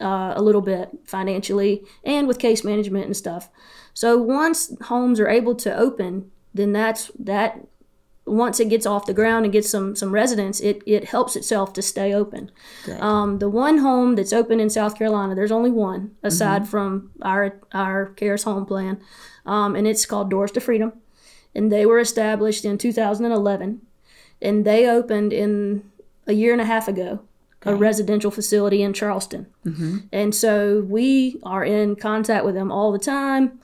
uh, 0.00 0.32
a 0.36 0.42
little 0.42 0.60
bit 0.60 0.90
financially 1.04 1.82
and 2.04 2.26
with 2.28 2.38
case 2.38 2.64
management 2.64 3.06
and 3.06 3.16
stuff. 3.16 3.48
So 3.94 4.18
once 4.18 4.72
homes 4.82 5.20
are 5.20 5.28
able 5.28 5.54
to 5.56 5.74
open, 5.76 6.30
then 6.52 6.72
that's 6.72 7.10
that. 7.18 7.60
Once 8.26 8.58
it 8.58 8.70
gets 8.70 8.86
off 8.86 9.04
the 9.04 9.12
ground 9.12 9.44
and 9.44 9.52
gets 9.52 9.68
some 9.68 9.94
some 9.94 10.10
residents, 10.10 10.58
it 10.60 10.82
it 10.86 11.04
helps 11.04 11.36
itself 11.36 11.74
to 11.74 11.82
stay 11.82 12.14
open. 12.14 12.50
Um, 12.98 13.38
the 13.38 13.50
one 13.50 13.78
home 13.78 14.14
that's 14.14 14.32
open 14.32 14.60
in 14.60 14.70
South 14.70 14.96
Carolina, 14.96 15.34
there's 15.34 15.52
only 15.52 15.70
one 15.70 16.12
aside 16.22 16.66
from 16.66 17.10
our 17.20 17.60
our 17.72 18.06
Cares 18.16 18.44
Home 18.44 18.64
Plan, 18.64 18.98
um, 19.44 19.76
and 19.76 19.86
it's 19.86 20.06
called 20.06 20.30
Doors 20.30 20.52
to 20.52 20.60
Freedom, 20.60 20.94
and 21.54 21.70
they 21.70 21.86
were 21.86 21.98
established 22.00 22.64
in 22.64 22.78
2011, 22.78 23.80
and 24.42 24.64
they 24.64 24.88
opened 24.88 25.32
in 25.32 25.82
a 26.26 26.32
year 26.32 26.52
and 26.52 26.60
a 26.60 26.64
half 26.64 26.88
ago, 26.88 27.20
a 27.66 27.74
residential 27.74 28.30
facility 28.30 28.82
in 28.82 28.92
Charleston, 28.92 29.46
and 30.12 30.34
so 30.34 30.84
we 30.88 31.38
are 31.42 31.64
in 31.64 31.96
contact 31.96 32.44
with 32.44 32.54
them 32.54 32.70
all 32.70 32.92
the 32.92 32.98
time, 32.98 33.58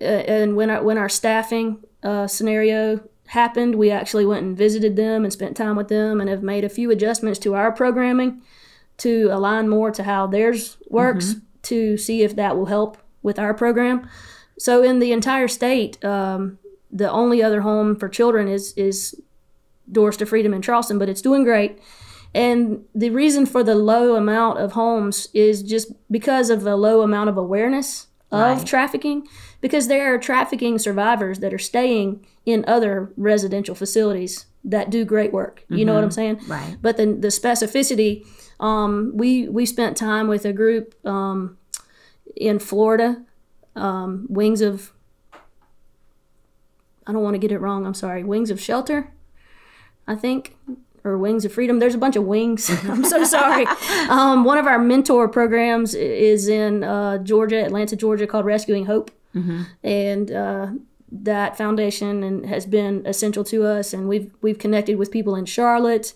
uh, 0.00 0.04
and 0.04 0.56
when 0.56 0.70
our 0.70 0.82
when 0.82 0.98
our 0.98 1.08
staffing 1.08 1.78
uh, 2.02 2.26
scenario 2.26 3.00
happened, 3.26 3.74
we 3.74 3.90
actually 3.90 4.24
went 4.24 4.46
and 4.46 4.56
visited 4.56 4.94
them 4.96 5.24
and 5.24 5.32
spent 5.32 5.56
time 5.56 5.76
with 5.76 5.88
them, 5.88 6.20
and 6.20 6.30
have 6.30 6.42
made 6.42 6.64
a 6.64 6.68
few 6.68 6.90
adjustments 6.90 7.38
to 7.40 7.54
our 7.54 7.72
programming 7.72 8.40
to 8.98 9.28
align 9.32 9.68
more 9.68 9.90
to 9.90 10.02
how 10.04 10.26
theirs 10.26 10.78
works 10.88 11.34
to 11.62 11.96
see 11.98 12.22
if 12.22 12.36
that 12.36 12.56
will 12.56 12.66
help 12.66 12.96
with 13.22 13.38
our 13.38 13.52
program. 13.52 14.08
So 14.58 14.82
in 14.82 15.00
the 15.00 15.12
entire 15.12 15.48
state, 15.48 16.02
um, 16.04 16.58
the 16.90 17.10
only 17.10 17.42
other 17.42 17.60
home 17.62 17.96
for 17.96 18.08
children 18.08 18.48
is 18.48 18.72
is 18.76 19.20
Doors 19.90 20.16
to 20.16 20.26
Freedom 20.26 20.52
in 20.52 20.62
Charleston, 20.62 20.98
but 20.98 21.08
it's 21.08 21.22
doing 21.22 21.44
great. 21.44 21.78
And 22.34 22.84
the 22.94 23.10
reason 23.10 23.46
for 23.46 23.62
the 23.62 23.74
low 23.74 24.16
amount 24.16 24.58
of 24.58 24.72
homes 24.72 25.28
is 25.32 25.62
just 25.62 25.92
because 26.10 26.50
of 26.50 26.66
a 26.66 26.74
low 26.76 27.02
amount 27.02 27.30
of 27.30 27.36
awareness 27.38 28.08
of 28.32 28.58
Right. 28.58 28.66
trafficking, 28.66 29.26
because 29.60 29.86
there 29.86 30.12
are 30.12 30.18
trafficking 30.18 30.78
survivors 30.78 31.38
that 31.38 31.54
are 31.54 31.58
staying 31.58 32.26
in 32.44 32.64
other 32.66 33.12
residential 33.16 33.74
facilities 33.74 34.46
that 34.64 34.90
do 34.90 35.04
great 35.04 35.32
work. 35.32 35.64
You 35.68 35.84
know 35.84 35.94
what 35.94 36.02
I'm 36.02 36.10
saying? 36.10 36.40
Right. 36.48 36.76
But 36.82 36.96
the 36.96 37.06
the 37.06 37.28
specificity, 37.28 38.26
um, 38.58 39.12
we 39.14 39.48
we 39.48 39.64
spent 39.64 39.96
time 39.96 40.26
with 40.26 40.44
a 40.44 40.52
group 40.52 40.94
um, 41.06 41.56
in 42.36 42.58
Florida, 42.58 43.22
um, 43.76 44.26
Wings 44.28 44.60
of. 44.60 44.92
I 47.06 47.12
don't 47.12 47.22
want 47.22 47.34
to 47.34 47.38
get 47.38 47.52
it 47.52 47.58
wrong. 47.60 47.86
I'm 47.86 47.94
sorry. 47.94 48.24
Wings 48.24 48.50
of 48.50 48.60
Shelter, 48.60 49.12
I 50.06 50.14
think, 50.14 50.56
or 51.04 51.16
Wings 51.16 51.44
of 51.44 51.52
Freedom. 51.52 51.78
There's 51.78 51.94
a 51.94 51.98
bunch 51.98 52.16
of 52.16 52.24
wings. 52.24 52.68
I'm 52.84 53.04
so 53.04 53.24
sorry. 53.24 53.66
Um, 54.08 54.44
one 54.44 54.56
of 54.56 54.66
our 54.66 54.78
mentor 54.78 55.26
programs 55.28 55.92
is 55.94 56.46
in 56.46 56.84
uh, 56.84 57.18
Georgia, 57.18 57.64
Atlanta, 57.64 57.96
Georgia, 57.96 58.24
called 58.24 58.44
Rescuing 58.44 58.86
Hope, 58.86 59.10
and 59.82 60.30
uh, 60.30 60.68
that 61.10 61.58
foundation 61.58 62.22
and 62.22 62.46
has 62.46 62.66
been 62.66 63.04
essential 63.04 63.42
to 63.44 63.64
us. 63.64 63.92
And 63.92 64.08
we've 64.08 64.30
we've 64.42 64.60
connected 64.60 64.96
with 64.96 65.10
people 65.10 65.34
in 65.34 65.44
Charlotte. 65.44 66.14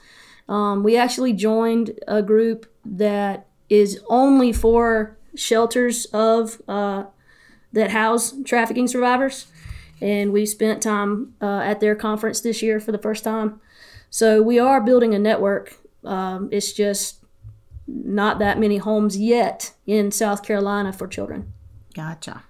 Um, 0.49 0.85
we 0.85 0.97
actually 0.97 1.33
joined 1.33 1.99
a 2.07 2.23
group 2.23 2.67
that 2.85 3.47
is 3.69 4.01
only 4.09 4.53
for 4.53 5.17
shelters 5.35 6.07
of 6.07 6.63
uh, 6.69 7.05
that 7.73 7.91
house 7.91 8.35
trafficking 8.45 8.87
survivors, 8.87 9.47
and 10.01 10.33
we 10.33 10.47
spent 10.47 10.83
time 10.83 11.35
uh, 11.41 11.61
at 11.61 11.81
their 11.81 11.95
conference 11.95 12.41
this 12.41 12.63
year 12.63 12.81
for 12.81 12.93
the 12.93 12.99
first 12.99 13.25
time. 13.25 13.61
So 14.11 14.43
we 14.43 14.59
are 14.59 14.81
building 14.81 15.15
a 15.15 15.19
network. 15.19 15.77
Um, 16.05 16.49
it's 16.51 16.73
just 16.73 17.23
not 17.87 18.39
that 18.39 18.59
many 18.59 18.79
homes 18.79 19.19
yet 19.19 19.73
in 19.87 20.11
South 20.11 20.43
Carolina 20.43 20.93
for 20.93 21.07
children. 21.07 21.53
Gotcha. 21.95 22.45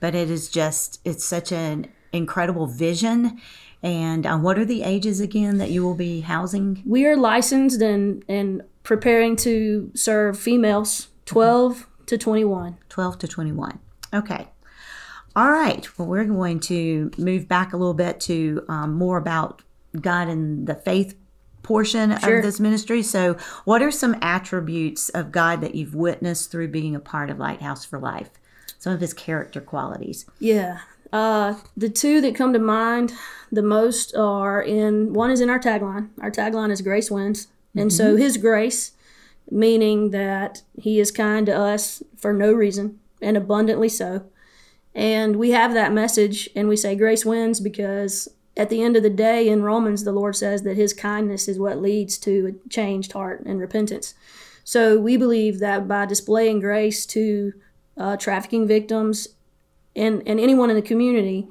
But 0.00 0.14
it 0.14 0.30
is 0.30 0.48
just, 0.48 1.00
it's 1.04 1.24
such 1.24 1.52
an 1.52 1.88
incredible 2.12 2.66
vision. 2.66 3.40
And 3.82 4.26
uh, 4.26 4.38
what 4.38 4.58
are 4.58 4.64
the 4.64 4.82
ages 4.82 5.20
again 5.20 5.58
that 5.58 5.70
you 5.70 5.82
will 5.82 5.94
be 5.94 6.20
housing? 6.20 6.82
We 6.86 7.06
are 7.06 7.16
licensed 7.16 7.80
and 7.80 8.24
and 8.28 8.62
preparing 8.84 9.36
to 9.36 9.90
serve 9.94 10.38
females 10.38 11.08
12 11.26 11.88
to 12.06 12.18
21. 12.18 12.78
12 12.88 13.18
to 13.18 13.28
21. 13.28 13.78
Okay. 14.14 14.48
All 15.34 15.50
right. 15.50 15.86
Well, 15.98 16.08
we're 16.08 16.24
going 16.24 16.60
to 16.60 17.10
move 17.16 17.48
back 17.48 17.72
a 17.72 17.76
little 17.76 17.94
bit 17.94 18.20
to 18.22 18.64
um, 18.68 18.94
more 18.94 19.16
about 19.16 19.62
God 19.98 20.28
and 20.28 20.66
the 20.66 20.74
faith 20.74 21.16
portion 21.62 22.18
Sure. 22.18 22.38
of 22.38 22.42
this 22.44 22.58
ministry. 22.60 23.02
So, 23.02 23.36
what 23.64 23.82
are 23.82 23.90
some 23.90 24.16
attributes 24.20 25.08
of 25.10 25.32
God 25.32 25.60
that 25.60 25.74
you've 25.74 25.94
witnessed 25.94 26.50
through 26.50 26.68
being 26.68 26.94
a 26.94 27.00
part 27.00 27.30
of 27.30 27.38
Lighthouse 27.38 27.84
for 27.84 27.98
Life? 27.98 28.30
Some 28.78 28.92
of 28.92 29.00
his 29.00 29.14
character 29.14 29.60
qualities. 29.60 30.26
Yeah. 30.38 30.78
Uh, 31.12 31.54
the 31.76 31.88
two 31.90 32.20
that 32.22 32.34
come 32.34 32.52
to 32.52 32.58
mind 32.58 33.12
the 33.50 33.62
most 33.62 34.14
are 34.16 34.60
in 34.62 35.12
one 35.12 35.30
is 35.30 35.40
in 35.40 35.50
our 35.50 35.60
tagline. 35.60 36.08
Our 36.20 36.30
tagline 36.30 36.70
is 36.70 36.80
Grace 36.80 37.10
Wins. 37.10 37.48
And 37.76 37.92
so 37.92 38.16
his 38.16 38.36
grace, 38.36 38.92
meaning 39.50 40.10
that 40.10 40.62
he 40.78 41.00
is 41.00 41.10
kind 41.10 41.46
to 41.46 41.56
us 41.56 42.02
for 42.16 42.32
no 42.34 42.52
reason 42.52 42.98
and 43.22 43.36
abundantly 43.36 43.88
so. 43.88 44.24
And 44.94 45.36
we 45.36 45.50
have 45.52 45.72
that 45.74 45.92
message 45.92 46.48
and 46.54 46.68
we 46.68 46.76
say 46.76 46.94
grace 46.94 47.24
wins 47.24 47.60
because 47.60 48.28
at 48.56 48.68
the 48.68 48.82
end 48.82 48.96
of 48.96 49.02
the 49.02 49.10
day 49.10 49.48
in 49.48 49.62
Romans, 49.62 50.04
the 50.04 50.12
Lord 50.12 50.36
says 50.36 50.62
that 50.62 50.76
his 50.76 50.92
kindness 50.92 51.48
is 51.48 51.58
what 51.58 51.80
leads 51.80 52.18
to 52.18 52.54
a 52.54 52.68
changed 52.68 53.12
heart 53.12 53.42
and 53.46 53.58
repentance. 53.58 54.14
So 54.64 54.98
we 54.98 55.16
believe 55.16 55.58
that 55.60 55.88
by 55.88 56.06
displaying 56.06 56.60
grace 56.60 57.06
to 57.06 57.52
uh, 57.96 58.16
trafficking 58.16 58.66
victims 58.66 59.28
and, 59.96 60.22
and 60.26 60.38
anyone 60.38 60.70
in 60.70 60.76
the 60.76 60.82
community, 60.82 61.48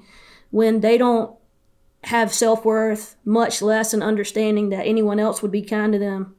when 0.52 0.82
they 0.82 0.98
don't 0.98 1.36
have 2.06 2.34
self 2.34 2.66
worth, 2.66 3.16
much 3.26 3.62
less 3.62 3.94
an 3.94 4.02
understanding 4.02 4.70
that 4.70 4.86
anyone 4.86 5.20
else 5.20 5.42
would 5.42 5.52
be 5.52 5.62
kind 5.62 5.94
to 5.94 6.00
them, 6.00 6.36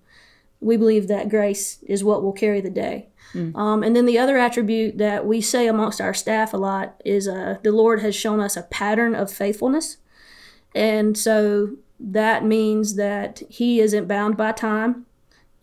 we 0.62 0.76
believe 0.76 1.08
that 1.08 1.28
grace 1.28 1.82
is 1.82 2.04
what 2.04 2.22
will 2.22 2.32
carry 2.32 2.60
the 2.60 2.70
day. 2.70 3.08
Um, 3.56 3.82
and 3.82 3.96
then 3.96 4.04
the 4.04 4.18
other 4.18 4.36
attribute 4.36 4.98
that 4.98 5.26
we 5.26 5.40
say 5.40 5.66
amongst 5.66 6.00
our 6.00 6.12
staff 6.12 6.52
a 6.52 6.58
lot 6.58 7.00
is 7.04 7.26
uh, 7.26 7.56
the 7.62 7.72
Lord 7.72 8.00
has 8.00 8.14
shown 8.14 8.40
us 8.40 8.56
a 8.56 8.62
pattern 8.64 9.14
of 9.14 9.32
faithfulness. 9.32 9.96
And 10.74 11.16
so 11.16 11.76
that 11.98 12.44
means 12.44 12.96
that 12.96 13.42
He 13.48 13.80
isn't 13.80 14.06
bound 14.06 14.36
by 14.36 14.52
time, 14.52 15.06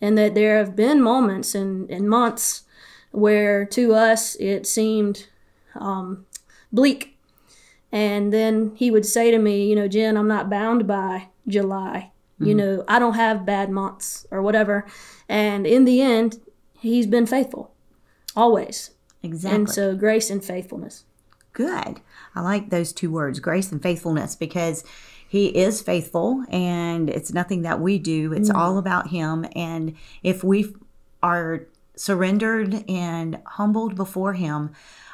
and 0.00 0.18
that 0.18 0.34
there 0.34 0.58
have 0.58 0.74
been 0.74 1.00
moments 1.00 1.54
and, 1.54 1.88
and 1.90 2.08
months 2.08 2.64
where 3.12 3.64
to 3.66 3.94
us 3.94 4.34
it 4.36 4.66
seemed 4.66 5.28
um, 5.76 6.26
bleak. 6.72 7.16
And 7.92 8.32
then 8.32 8.72
He 8.74 8.90
would 8.90 9.06
say 9.06 9.30
to 9.30 9.38
me, 9.38 9.68
You 9.68 9.76
know, 9.76 9.88
Jen, 9.88 10.16
I'm 10.16 10.28
not 10.28 10.50
bound 10.50 10.86
by 10.88 11.28
July. 11.46 12.10
You 12.48 12.54
know, 12.54 12.84
I 12.88 12.98
don't 12.98 13.14
have 13.14 13.44
bad 13.44 13.70
months 13.70 14.26
or 14.30 14.40
whatever. 14.40 14.86
And 15.28 15.66
in 15.66 15.84
the 15.84 16.00
end, 16.00 16.40
He's 16.80 17.06
been 17.06 17.26
faithful, 17.26 17.72
always. 18.34 18.92
Exactly. 19.22 19.56
And 19.56 19.70
so 19.70 19.94
grace 19.94 20.30
and 20.30 20.42
faithfulness. 20.42 21.04
Good. 21.52 22.00
I 22.34 22.40
like 22.40 22.70
those 22.70 22.92
two 22.92 23.10
words, 23.10 23.38
grace 23.38 23.70
and 23.70 23.82
faithfulness, 23.82 24.34
because 24.34 24.82
he 25.28 25.48
is 25.48 25.82
faithful 25.82 26.44
and 26.48 27.10
it's 27.10 27.34
nothing 27.34 27.62
that 27.62 27.80
we 27.80 27.98
do. 27.98 28.32
It's 28.32 28.48
all 28.48 28.78
about 28.78 29.08
him. 29.08 29.44
And 29.54 29.94
if 30.22 30.42
we 30.42 30.74
are 31.22 31.66
surrendered 31.96 32.82
and 32.88 33.40
humbled 33.44 33.94
before 33.94 34.32
him, 34.32 34.70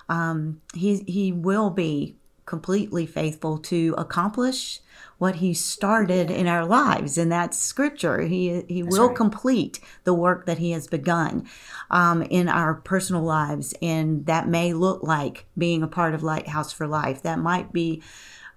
um, 0.09 0.61
he, 0.73 0.99
he 1.09 1.33
will 1.33 1.71
be 1.71 2.17
completely 2.45 3.07
faithful 3.07 3.59
to 3.59 3.93
accomplish 3.99 4.81
what 5.19 5.37
he 5.37 5.55
started 5.55 6.31
in 6.31 6.47
our 6.47 6.65
lives 6.65 7.17
and 7.17 7.33
that's 7.33 7.59
scripture. 7.59 8.23
He 8.23 8.63
he 8.69 8.83
will 8.83 9.09
right. 9.09 9.17
complete 9.17 9.81
the 10.05 10.15
work 10.15 10.47
that 10.47 10.59
he 10.59 10.73
has 10.73 10.87
begun 10.87 11.47
um, 11.91 12.23
in 12.23 12.49
our 12.49 12.75
personal 12.75 13.23
lives 13.23 13.75
and 13.81 14.27
that 14.27 14.49
may 14.49 14.73
look 14.73 15.03
like 15.03 15.47
being 15.57 15.83
a 15.83 15.89
part 15.89 16.15
of 16.15 16.23
lighthouse 16.23 16.73
for 16.73 16.87
life. 16.87 17.23
That 17.23 17.39
might 17.39 17.73
be 17.73 18.03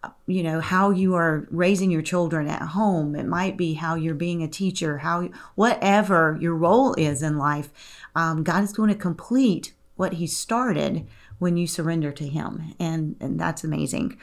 uh, 0.03 0.09
you 0.27 0.43
know 0.43 0.59
how 0.59 0.89
you 0.89 1.15
are 1.15 1.47
raising 1.49 1.91
your 1.91 2.01
children 2.01 2.47
at 2.47 2.61
home. 2.61 3.15
It 3.15 3.25
might 3.25 3.57
be 3.57 3.75
how 3.75 3.95
you're 3.95 4.13
being 4.13 4.43
a 4.43 4.47
teacher 4.47 4.99
how 4.99 5.29
whatever 5.55 6.37
your 6.41 6.55
role 6.55 6.93
is 6.95 7.21
in 7.23 7.37
life 7.37 7.69
um, 8.15 8.43
god 8.43 8.63
is 8.63 8.73
going 8.73 8.89
to 8.89 8.95
complete 8.95 9.73
what 9.95 10.13
he 10.13 10.27
started 10.27 11.05
when 11.39 11.57
you 11.57 11.67
surrender 11.67 12.11
to 12.11 12.27
him 12.27 12.73
and 12.79 13.15
and 13.19 13.39
that's 13.39 13.63
amazing 13.63 14.17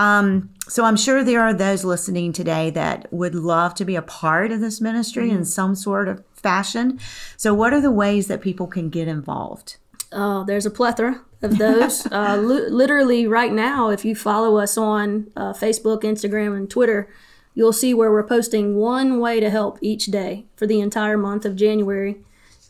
Um, 0.00 0.48
so 0.66 0.86
I'm 0.86 0.96
sure 0.96 1.22
there 1.22 1.42
are 1.42 1.52
those 1.52 1.84
listening 1.84 2.32
today 2.32 2.70
that 2.70 3.12
would 3.12 3.34
love 3.34 3.74
to 3.74 3.84
be 3.84 3.96
a 3.96 4.02
part 4.02 4.50
of 4.50 4.60
this 4.60 4.80
ministry 4.80 5.26
mm-hmm. 5.26 5.38
in 5.38 5.44
some 5.44 5.74
sort 5.74 6.08
of 6.08 6.24
fashion. 6.32 6.98
So, 7.36 7.52
what 7.52 7.74
are 7.74 7.82
the 7.82 7.90
ways 7.90 8.26
that 8.28 8.40
people 8.40 8.66
can 8.66 8.88
get 8.88 9.08
involved? 9.08 9.76
Uh, 10.10 10.42
there's 10.44 10.64
a 10.64 10.70
plethora 10.70 11.20
of 11.42 11.58
those. 11.58 12.06
uh, 12.12 12.38
li- 12.38 12.70
literally, 12.70 13.26
right 13.26 13.52
now, 13.52 13.90
if 13.90 14.02
you 14.02 14.14
follow 14.16 14.56
us 14.56 14.78
on 14.78 15.30
uh, 15.36 15.52
Facebook, 15.52 16.02
Instagram, 16.02 16.56
and 16.56 16.70
Twitter, 16.70 17.10
you'll 17.54 17.70
see 17.70 17.92
where 17.92 18.10
we're 18.10 18.26
posting 18.26 18.76
one 18.76 19.20
way 19.20 19.38
to 19.38 19.50
help 19.50 19.78
each 19.82 20.06
day 20.06 20.46
for 20.56 20.66
the 20.66 20.80
entire 20.80 21.18
month 21.18 21.44
of 21.44 21.56
January. 21.56 22.16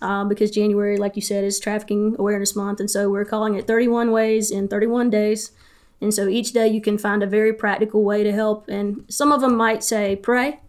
Uh, 0.02 0.24
because 0.24 0.50
January, 0.50 0.96
like 0.96 1.14
you 1.14 1.22
said, 1.22 1.44
is 1.44 1.60
Trafficking 1.60 2.16
Awareness 2.18 2.56
Month. 2.56 2.80
And 2.80 2.90
so 2.90 3.08
we're 3.08 3.26
calling 3.26 3.54
it 3.54 3.68
31 3.68 4.10
Ways 4.10 4.50
in 4.50 4.66
31 4.66 5.10
Days. 5.10 5.52
And 6.00 6.14
so 6.14 6.28
each 6.28 6.52
day 6.52 6.68
you 6.68 6.80
can 6.80 6.98
find 6.98 7.22
a 7.22 7.26
very 7.26 7.52
practical 7.52 8.02
way 8.02 8.22
to 8.22 8.32
help. 8.32 8.68
And 8.68 9.04
some 9.08 9.32
of 9.32 9.40
them 9.40 9.56
might 9.56 9.84
say, 9.84 10.16
pray. 10.16 10.60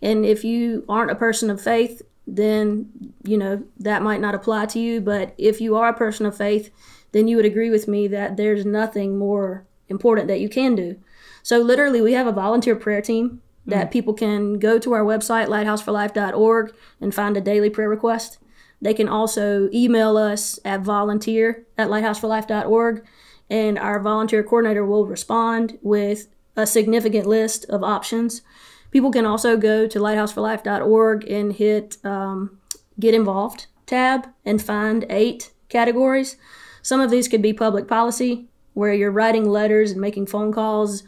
And 0.00 0.24
if 0.24 0.44
you 0.44 0.84
aren't 0.88 1.10
a 1.10 1.16
person 1.16 1.50
of 1.50 1.60
faith, 1.60 2.02
then, 2.26 3.12
you 3.24 3.36
know, 3.36 3.64
that 3.78 4.02
might 4.02 4.20
not 4.20 4.34
apply 4.34 4.66
to 4.66 4.78
you. 4.78 5.00
But 5.00 5.34
if 5.36 5.60
you 5.60 5.76
are 5.76 5.88
a 5.88 5.96
person 5.96 6.24
of 6.24 6.36
faith, 6.36 6.70
then 7.12 7.28
you 7.28 7.36
would 7.36 7.44
agree 7.44 7.70
with 7.70 7.88
me 7.88 8.08
that 8.08 8.36
there's 8.36 8.64
nothing 8.64 9.18
more 9.18 9.66
important 9.88 10.28
that 10.28 10.40
you 10.40 10.48
can 10.48 10.74
do. 10.74 10.96
So, 11.42 11.58
literally, 11.58 12.00
we 12.00 12.12
have 12.12 12.26
a 12.26 12.32
volunteer 12.32 12.76
prayer 12.76 13.02
team 13.02 13.42
that 13.66 13.88
mm. 13.88 13.90
people 13.90 14.14
can 14.14 14.58
go 14.58 14.78
to 14.78 14.92
our 14.92 15.04
website, 15.04 15.48
lighthouseforlife.org, 15.48 16.74
and 17.00 17.14
find 17.14 17.36
a 17.36 17.40
daily 17.40 17.70
prayer 17.70 17.88
request. 17.88 18.38
They 18.82 18.94
can 18.94 19.08
also 19.08 19.68
email 19.72 20.16
us 20.16 20.58
at 20.64 20.80
volunteer 20.80 21.66
at 21.76 21.88
lighthouseforlife.org, 21.88 23.04
and 23.50 23.78
our 23.78 24.00
volunteer 24.00 24.42
coordinator 24.42 24.86
will 24.86 25.06
respond 25.06 25.78
with 25.82 26.28
a 26.56 26.66
significant 26.66 27.26
list 27.26 27.64
of 27.66 27.82
options. 27.82 28.42
People 28.90 29.10
can 29.10 29.26
also 29.26 29.56
go 29.56 29.86
to 29.86 29.98
lighthouseforlife.org 29.98 31.28
and 31.28 31.52
hit 31.52 31.96
um, 32.04 32.58
Get 32.98 33.14
Involved 33.14 33.66
tab 33.86 34.28
and 34.44 34.62
find 34.62 35.04
eight 35.10 35.50
categories. 35.68 36.36
Some 36.82 37.00
of 37.00 37.10
these 37.10 37.28
could 37.28 37.42
be 37.42 37.52
public 37.52 37.88
policy, 37.88 38.46
where 38.74 38.94
you're 38.94 39.10
writing 39.10 39.48
letters 39.48 39.90
and 39.90 40.00
making 40.00 40.26
phone 40.26 40.52
calls 40.52 41.02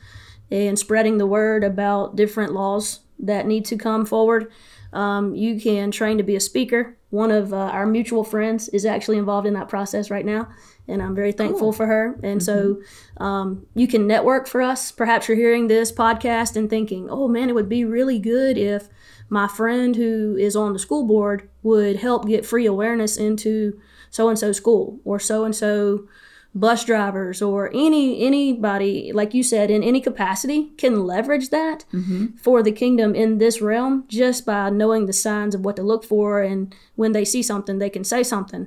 and 0.50 0.78
spreading 0.78 1.18
the 1.18 1.26
word 1.26 1.64
about 1.64 2.16
different 2.16 2.52
laws 2.52 3.00
that 3.18 3.46
need 3.46 3.64
to 3.66 3.76
come 3.76 4.05
forward. 4.05 4.50
Um, 4.92 5.35
you 5.35 5.59
can 5.61 5.90
train 5.90 6.18
to 6.18 6.24
be 6.24 6.37
a 6.37 6.40
speaker. 6.40 6.98
One 7.11 7.31
of 7.31 7.52
uh, 7.52 7.57
our 7.57 7.87
mutual 7.87 8.24
friends 8.24 8.68
is 8.70 8.85
actually 8.85 9.16
involved 9.16 9.46
in 9.46 9.55
that 9.55 9.68
process 9.68 10.11
right 10.11 10.26
now, 10.26 10.48
and 10.88 11.03
I'm 11.03 11.14
very 11.14 11.33
thankful 11.33 11.61
cool. 11.61 11.73
for 11.73 11.87
her. 11.87 12.18
And 12.23 12.40
mm-hmm. 12.40 12.81
so 13.18 13.25
um, 13.25 13.66
you 13.75 13.87
can 13.87 14.07
network 14.07 14.47
for 14.47 14.61
us. 14.61 14.90
Perhaps 14.92 15.29
you're 15.29 15.37
hearing 15.37 15.68
this 15.68 15.92
podcast 15.92 16.57
and 16.57 16.68
thinking, 16.68 17.09
oh 17.11 17.29
man, 17.29 17.49
it 17.49 17.55
would 17.55 17.68
be 17.68 17.85
really 17.85 18.18
good 18.18 18.59
if 18.59 18.88
my 19.29 19.49
friend 19.49 19.97
who 19.97 20.37
is 20.38 20.55
on 20.55 20.73
the 20.73 20.79
school 20.79 21.07
board 21.07 21.49
would 21.62 21.97
help 21.97 22.27
get 22.27 22.45
free 22.45 22.66
awareness 22.66 23.16
into 23.16 23.81
so 24.11 24.29
and 24.29 24.38
so 24.38 24.53
school 24.53 25.01
or 25.05 25.18
so 25.18 25.45
and 25.45 25.57
so 25.57 26.07
bus 26.55 26.85
drivers 26.85 27.40
or 27.40 27.71
any 27.73 28.23
anybody 28.27 29.11
like 29.14 29.33
you 29.33 29.42
said 29.42 29.71
in 29.71 29.83
any 29.83 30.03
capacity 30.03 30.68
can 30.77 31.07
leverage 31.07 31.49
that 31.49 31.87
mm-hmm. 31.95 32.27
for 32.37 32.62
the 32.62 32.71
kingdom 32.71 33.14
in 33.14 33.38
this 33.38 33.62
realm 33.62 34.05
just 34.07 34.45
by 34.45 34.68
knowing 34.68 35.07
the 35.07 35.14
signs 35.14 35.55
of 35.55 35.64
what 35.64 35.77
to 35.77 35.83
look 35.83 36.05
for 36.05 36.42
and 36.42 36.75
when 36.95 37.12
they 37.12 37.25
see 37.25 37.42
something 37.42 37.79
they 37.79 37.88
can 37.88 38.05
say 38.05 38.23
something 38.23 38.66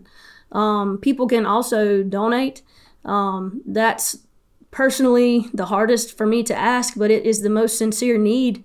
um, 0.51 0.97
people 0.97 1.27
can 1.27 1.45
also 1.45 2.03
donate 2.03 2.61
um, 3.03 3.61
that's 3.65 4.19
personally 4.71 5.47
the 5.53 5.65
hardest 5.65 6.17
for 6.17 6.25
me 6.25 6.43
to 6.43 6.55
ask 6.55 6.95
but 6.97 7.11
it 7.11 7.25
is 7.25 7.41
the 7.41 7.49
most 7.49 7.77
sincere 7.77 8.17
need 8.17 8.63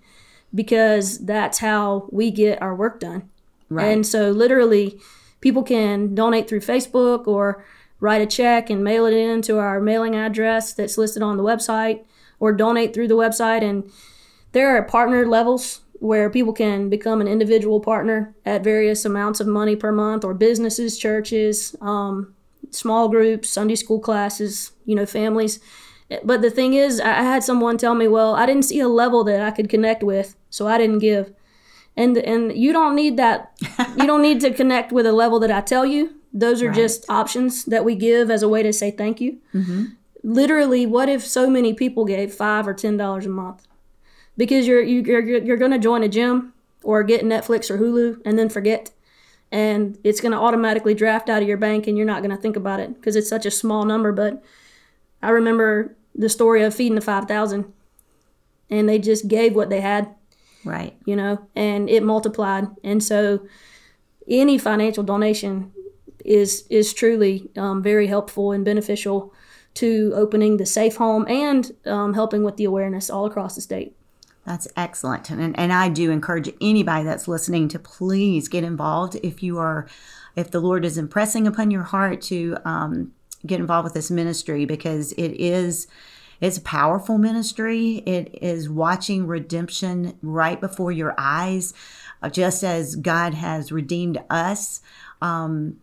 because 0.55 1.19
that's 1.19 1.59
how 1.59 2.09
we 2.11 2.31
get 2.31 2.61
our 2.61 2.75
work 2.75 2.99
done 3.01 3.29
right. 3.69 3.87
and 3.87 4.07
so 4.07 4.31
literally 4.31 5.01
people 5.41 5.63
can 5.63 6.15
donate 6.15 6.49
through 6.49 6.61
facebook 6.61 7.27
or 7.27 7.65
write 8.01 8.23
a 8.23 8.27
check 8.27 8.71
and 8.71 8.83
mail 8.83 9.07
it 9.07 9.15
in 9.15 9.43
to 9.43 9.59
our 9.59 9.79
mailing 9.79 10.17
address 10.17 10.73
that's 10.73 10.99
listed 10.99 11.23
on 11.23 11.37
the 11.37 11.43
website 11.43 12.03
or 12.41 12.53
donate 12.53 12.93
through 12.93 13.09
the 13.09 13.17
website. 13.17 13.63
And 13.63 13.91
there 14.53 14.75
are 14.77 14.83
partner 14.83 15.27
levels 15.27 15.83
where 16.01 16.31
people 16.31 16.53
can 16.53 16.89
become 16.89 17.21
an 17.21 17.29
individual 17.29 17.79
partner 17.79 18.35
at 18.45 18.65
various 18.65 19.05
amounts 19.05 19.39
of 19.39 19.47
money 19.47 19.77
per 19.77 19.93
month, 19.93 20.25
or 20.25 20.35
businesses, 20.35 20.99
churches, 20.99 21.77
um, 21.81 22.35
small 22.71 23.09
groups, 23.09 23.51
Sunday 23.51 23.77
school 23.77 24.01
classes, 24.01 24.73
you 24.87 24.95
know, 24.95 25.07
families. 25.07 25.61
But 26.25 26.43
the 26.43 26.51
thing 26.51 26.75
is, 26.75 27.01
I 27.01 27.23
had 27.23 27.45
someone 27.45 27.79
tell 27.79 27.95
me, 27.95 28.09
well, 28.09 28.35
I 28.35 28.47
didn't 28.47 28.65
see 28.65 28.81
a 28.81 28.89
level 28.89 29.23
that 29.25 29.43
I 29.43 29.51
could 29.51 29.69
connect 29.69 30.03
with, 30.03 30.37
so 30.49 30.67
I 30.67 30.79
didn't 30.79 30.99
give. 30.99 31.33
And 31.97 32.17
and 32.17 32.57
you 32.57 32.73
don't 32.73 32.97
need 32.97 33.17
that. 33.19 33.53
you 33.97 34.07
don't 34.07 34.23
need 34.23 34.41
to 34.41 34.51
connect 34.61 34.93
with 34.93 35.07
a 35.07 35.13
level 35.13 35.39
that 35.41 35.51
I 35.51 35.61
tell 35.61 35.85
you. 35.85 36.17
Those 36.33 36.63
are 36.63 36.69
right. 36.69 36.77
just 36.77 37.05
options 37.11 37.65
that 37.67 37.85
we 37.85 37.95
give 37.95 38.31
as 38.31 38.43
a 38.43 38.49
way 38.49 38.63
to 38.63 38.73
say 38.73 38.91
thank 38.91 39.21
you. 39.21 39.39
Mm-hmm. 39.55 39.85
Literally, 40.23 40.87
what 40.87 41.09
if 41.09 41.27
so 41.27 41.51
many 41.51 41.75
people 41.75 42.05
gave 42.05 42.33
five 42.33 42.67
or 42.67 42.75
ten 42.75 42.97
dollars 42.97 43.27
a 43.27 43.29
month? 43.29 43.67
Because 44.37 44.67
you're 44.67 44.83
you, 44.83 45.01
are 45.15 45.21
you're, 45.21 45.43
you're 45.43 45.57
going 45.57 45.71
to 45.73 45.79
join 45.79 46.03
a 46.03 46.09
gym 46.09 46.53
or 46.83 47.03
get 47.03 47.23
Netflix 47.23 47.71
or 47.71 47.79
Hulu 47.79 48.23
and 48.25 48.39
then 48.39 48.49
forget, 48.49 48.91
and 49.53 49.99
it's 50.03 50.21
going 50.21 50.33
to 50.33 50.39
automatically 50.39 50.95
draft 50.95 51.29
out 51.29 51.43
of 51.43 51.49
your 51.49 51.59
bank, 51.59 51.87
and 51.87 51.97
you're 51.97 52.07
not 52.07 52.23
going 52.23 52.35
to 52.35 52.41
think 52.41 52.57
about 52.57 52.81
it 52.81 52.95
because 52.95 53.17
it's 53.17 53.29
such 53.29 53.45
a 53.45 53.51
small 53.51 53.85
number. 53.85 54.13
But 54.13 54.43
I 55.23 55.31
remember 55.31 55.95
the 56.15 56.29
story 56.29 56.63
of 56.63 56.75
feeding 56.75 56.95
the 56.95 57.01
five 57.01 57.27
thousand, 57.27 57.73
and 58.71 58.89
they 58.89 58.99
just 58.99 59.29
gave 59.29 59.55
what 59.55 59.69
they 59.69 59.81
had, 59.81 60.15
right? 60.65 60.97
You 61.05 61.17
know, 61.17 61.47
and 61.55 61.91
it 61.91 62.03
multiplied, 62.03 62.69
and 62.83 63.05
so 63.05 63.47
any 64.27 64.57
financial 64.59 65.03
donation 65.03 65.73
is 66.25 66.67
is 66.71 66.95
truly 66.95 67.51
um, 67.57 67.83
very 67.83 68.07
helpful 68.07 68.53
and 68.53 68.65
beneficial 68.65 69.35
to 69.75 70.13
opening 70.15 70.57
the 70.57 70.67
safe 70.67 70.97
home 70.97 71.27
and 71.29 71.73
um, 71.87 72.15
helping 72.15 72.43
with 72.43 72.57
the 72.57 72.65
awareness 72.65 73.11
all 73.11 73.27
across 73.27 73.55
the 73.55 73.61
state. 73.61 73.95
That's 74.51 74.67
excellent. 74.77 75.31
And, 75.31 75.57
and 75.57 75.73
I 75.73 75.89
do 75.89 76.11
encourage 76.11 76.53
anybody 76.61 77.05
that's 77.05 77.29
listening 77.29 77.69
to 77.69 77.79
please 77.79 78.49
get 78.49 78.65
involved 78.65 79.17
if 79.23 79.45
you 79.45 79.59
are, 79.59 79.87
if 80.35 80.51
the 80.51 80.59
Lord 80.59 80.85
is 80.85 80.99
impressing 80.99 81.47
upon 81.47 81.71
your 81.71 81.85
heart 81.85 82.21
to 82.23 82.57
um, 82.65 83.13
get 83.47 83.61
involved 83.61 83.85
with 83.85 83.95
this 83.95 84.11
ministry 84.11 84.65
because 84.65 85.13
it 85.13 85.41
is. 85.41 85.87
It's 86.41 86.57
a 86.57 86.63
powerful 86.63 87.17
ministry. 87.17 88.03
It 88.07 88.39
is 88.43 88.69
watching 88.69 89.29
redemption 89.29 90.19
right 90.21 90.61
before 90.61 90.91
your 90.91 91.15
eyes, 91.17 91.73
uh, 92.21 92.31
just 92.31 92.65
as 92.65 92.97
God 92.97 93.35
has 93.35 93.71
redeemed 93.71 94.21
us. 94.31 94.81
Um, 95.23 95.81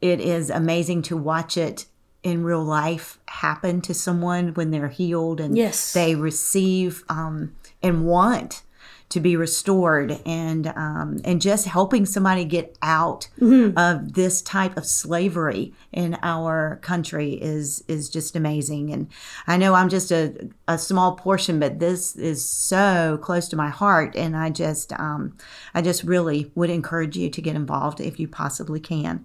it 0.00 0.20
is 0.20 0.48
amazing 0.48 1.02
to 1.02 1.16
watch 1.16 1.58
it 1.58 1.84
in 2.22 2.42
real 2.42 2.64
life 2.64 3.18
happen 3.26 3.80
to 3.82 3.92
someone 3.92 4.54
when 4.54 4.70
they're 4.70 4.88
healed 4.88 5.40
and 5.40 5.56
yes. 5.56 5.92
they 5.92 6.14
receive 6.14 7.04
um, 7.08 7.52
and 7.82 8.06
want 8.06 8.62
to 9.08 9.20
be 9.20 9.36
restored 9.36 10.20
and 10.26 10.66
um, 10.68 11.18
and 11.24 11.40
just 11.40 11.66
helping 11.66 12.04
somebody 12.04 12.44
get 12.44 12.76
out 12.82 13.28
mm-hmm. 13.40 13.76
of 13.78 14.12
this 14.14 14.42
type 14.42 14.76
of 14.76 14.84
slavery 14.84 15.72
in 15.92 16.18
our 16.22 16.76
country 16.82 17.34
is 17.34 17.82
is 17.88 18.10
just 18.10 18.36
amazing 18.36 18.92
and 18.92 19.08
I 19.46 19.56
know 19.56 19.74
I'm 19.74 19.88
just 19.88 20.10
a, 20.10 20.50
a 20.66 20.76
small 20.76 21.16
portion 21.16 21.58
but 21.58 21.78
this 21.78 22.16
is 22.16 22.44
so 22.44 23.18
close 23.22 23.48
to 23.48 23.56
my 23.56 23.70
heart 23.70 24.14
and 24.14 24.36
I 24.36 24.50
just 24.50 24.92
um, 24.94 25.36
I 25.74 25.80
just 25.80 26.04
really 26.04 26.50
would 26.54 26.70
encourage 26.70 27.16
you 27.16 27.30
to 27.30 27.42
get 27.42 27.56
involved 27.56 28.00
if 28.00 28.20
you 28.20 28.28
possibly 28.28 28.80
can. 28.80 29.24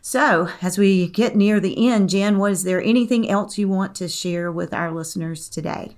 So, 0.00 0.50
as 0.62 0.78
we 0.78 1.08
get 1.08 1.34
near 1.34 1.58
the 1.58 1.88
end, 1.88 2.10
Jen, 2.10 2.38
was 2.38 2.62
there 2.62 2.80
anything 2.80 3.28
else 3.28 3.58
you 3.58 3.68
want 3.68 3.96
to 3.96 4.06
share 4.06 4.52
with 4.52 4.72
our 4.72 4.92
listeners 4.92 5.48
today? 5.48 5.96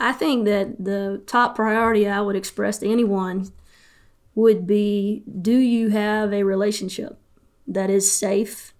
I 0.00 0.12
think 0.12 0.44
that 0.44 0.84
the 0.84 1.22
top 1.26 1.54
priority 1.54 2.08
I 2.08 2.20
would 2.20 2.36
express 2.36 2.78
to 2.78 2.90
anyone 2.90 3.50
would 4.34 4.66
be 4.66 5.22
do 5.40 5.56
you 5.56 5.90
have 5.90 6.32
a 6.32 6.42
relationship 6.42 7.18
that 7.66 7.88
is 7.88 8.10
safe 8.10 8.74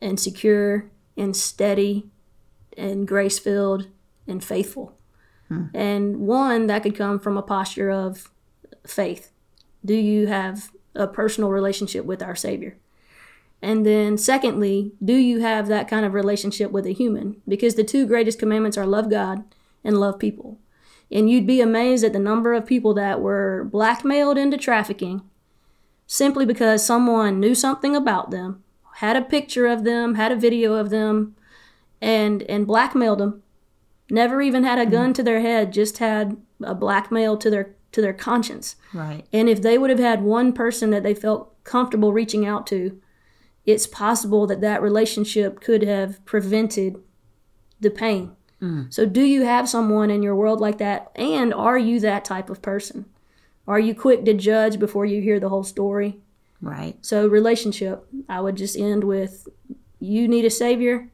and 0.00 0.18
secure 0.18 0.90
and 1.16 1.36
steady 1.36 2.06
and 2.76 3.06
grace 3.06 3.38
filled 3.38 3.88
and 4.26 4.42
faithful? 4.42 4.96
Hmm. 5.48 5.66
And 5.74 6.20
one 6.20 6.66
that 6.68 6.82
could 6.82 6.96
come 6.96 7.18
from 7.18 7.36
a 7.36 7.42
posture 7.42 7.90
of 7.90 8.30
faith. 8.86 9.30
Do 9.84 9.94
you 9.94 10.28
have 10.28 10.70
a 10.94 11.06
personal 11.06 11.50
relationship 11.50 12.04
with 12.04 12.22
our 12.22 12.36
Savior? 12.36 12.76
And 13.60 13.86
then, 13.86 14.18
secondly, 14.18 14.92
do 15.04 15.14
you 15.14 15.40
have 15.40 15.68
that 15.68 15.88
kind 15.88 16.04
of 16.04 16.14
relationship 16.14 16.72
with 16.72 16.84
a 16.84 16.92
human? 16.92 17.40
Because 17.46 17.76
the 17.76 17.84
two 17.84 18.06
greatest 18.06 18.38
commandments 18.38 18.76
are 18.76 18.86
love 18.86 19.08
God 19.08 19.44
and 19.84 19.98
love 19.98 20.18
people. 20.18 20.58
And 21.10 21.28
you'd 21.28 21.46
be 21.46 21.60
amazed 21.60 22.04
at 22.04 22.12
the 22.12 22.18
number 22.18 22.54
of 22.54 22.66
people 22.66 22.94
that 22.94 23.20
were 23.20 23.68
blackmailed 23.70 24.38
into 24.38 24.56
trafficking 24.56 25.22
simply 26.06 26.44
because 26.44 26.84
someone 26.84 27.40
knew 27.40 27.54
something 27.54 27.94
about 27.96 28.30
them, 28.30 28.62
had 28.96 29.16
a 29.16 29.22
picture 29.22 29.66
of 29.66 29.84
them, 29.84 30.14
had 30.14 30.32
a 30.32 30.36
video 30.36 30.74
of 30.74 30.90
them, 30.90 31.36
and, 32.00 32.42
and 32.44 32.66
blackmailed 32.66 33.18
them 33.18 33.42
never 34.12 34.42
even 34.42 34.62
had 34.62 34.78
a 34.78 34.86
gun 34.86 35.06
mm-hmm. 35.06 35.12
to 35.14 35.22
their 35.22 35.40
head, 35.40 35.72
just 35.72 35.98
had 35.98 36.36
a 36.62 36.74
blackmail 36.74 37.36
to 37.38 37.50
their 37.50 37.74
to 37.90 38.00
their 38.00 38.14
conscience. 38.14 38.76
Right. 38.94 39.26
And 39.32 39.50
if 39.50 39.60
they 39.60 39.76
would 39.76 39.90
have 39.90 39.98
had 39.98 40.22
one 40.22 40.54
person 40.54 40.90
that 40.90 41.02
they 41.02 41.14
felt 41.14 41.62
comfortable 41.62 42.12
reaching 42.12 42.46
out 42.46 42.66
to, 42.68 42.98
it's 43.66 43.86
possible 43.86 44.46
that 44.46 44.62
that 44.62 44.80
relationship 44.80 45.60
could 45.60 45.82
have 45.82 46.24
prevented 46.24 47.02
the 47.80 47.90
pain. 47.90 48.34
So, 48.90 49.06
do 49.06 49.22
you 49.22 49.44
have 49.44 49.68
someone 49.68 50.10
in 50.10 50.22
your 50.22 50.36
world 50.36 50.60
like 50.60 50.78
that? 50.78 51.10
And 51.16 51.52
are 51.52 51.78
you 51.78 51.98
that 52.00 52.24
type 52.24 52.48
of 52.48 52.62
person? 52.62 53.06
Are 53.66 53.80
you 53.80 53.94
quick 53.94 54.24
to 54.24 54.34
judge 54.34 54.78
before 54.78 55.04
you 55.04 55.20
hear 55.20 55.40
the 55.40 55.48
whole 55.48 55.64
story? 55.64 56.18
Right. 56.60 56.96
So, 57.02 57.26
relationship, 57.26 58.06
I 58.28 58.40
would 58.40 58.56
just 58.56 58.76
end 58.76 59.04
with 59.04 59.48
you 59.98 60.28
need 60.28 60.44
a 60.44 60.50
savior. 60.50 61.08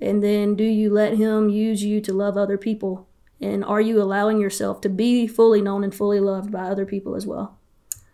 And 0.00 0.22
then, 0.22 0.56
do 0.56 0.64
you 0.64 0.90
let 0.90 1.16
him 1.16 1.48
use 1.48 1.84
you 1.84 2.00
to 2.00 2.12
love 2.12 2.36
other 2.36 2.58
people? 2.58 3.06
And 3.40 3.64
are 3.64 3.80
you 3.80 4.02
allowing 4.02 4.40
yourself 4.40 4.80
to 4.82 4.88
be 4.88 5.26
fully 5.26 5.62
known 5.62 5.84
and 5.84 5.94
fully 5.94 6.18
loved 6.18 6.50
by 6.50 6.62
other 6.62 6.86
people 6.86 7.14
as 7.14 7.26
well? 7.26 7.56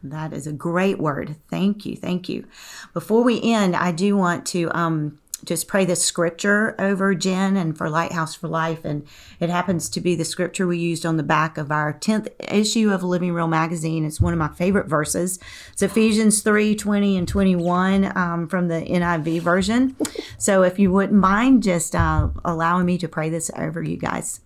That 0.02 0.32
is 0.32 0.46
a 0.46 0.52
great 0.52 0.98
word. 0.98 1.36
Thank 1.50 1.84
you. 1.84 1.96
Thank 1.96 2.28
you. 2.28 2.46
Before 2.92 3.22
we 3.22 3.40
end, 3.42 3.76
I 3.76 3.92
do 3.92 4.16
want 4.16 4.46
to 4.46 4.70
um, 4.76 5.18
just 5.44 5.68
pray 5.68 5.84
the 5.84 5.96
scripture 5.96 6.74
over 6.78 7.14
Jen 7.14 7.56
and 7.56 7.76
for 7.76 7.88
Lighthouse 7.88 8.34
for 8.34 8.48
Life. 8.48 8.84
And 8.84 9.06
it 9.38 9.50
happens 9.50 9.88
to 9.90 10.00
be 10.00 10.14
the 10.14 10.24
scripture 10.24 10.66
we 10.66 10.78
used 10.78 11.06
on 11.06 11.16
the 11.16 11.22
back 11.22 11.56
of 11.58 11.70
our 11.70 11.92
10th 11.92 12.28
issue 12.50 12.90
of 12.90 13.02
Living 13.02 13.32
Real 13.32 13.48
magazine. 13.48 14.04
It's 14.04 14.20
one 14.20 14.32
of 14.32 14.38
my 14.38 14.48
favorite 14.48 14.86
verses. 14.86 15.38
It's 15.72 15.82
Ephesians 15.82 16.42
3 16.42 16.74
20 16.74 17.16
and 17.16 17.28
21 17.28 18.16
um, 18.16 18.48
from 18.48 18.68
the 18.68 18.82
NIV 18.82 19.40
version. 19.40 19.96
So 20.38 20.62
if 20.62 20.78
you 20.78 20.92
wouldn't 20.92 21.18
mind 21.18 21.62
just 21.62 21.94
uh, 21.94 22.28
allowing 22.44 22.86
me 22.86 22.98
to 22.98 23.08
pray 23.08 23.30
this 23.30 23.50
over 23.56 23.82
you 23.82 23.96
guys. 23.96 24.40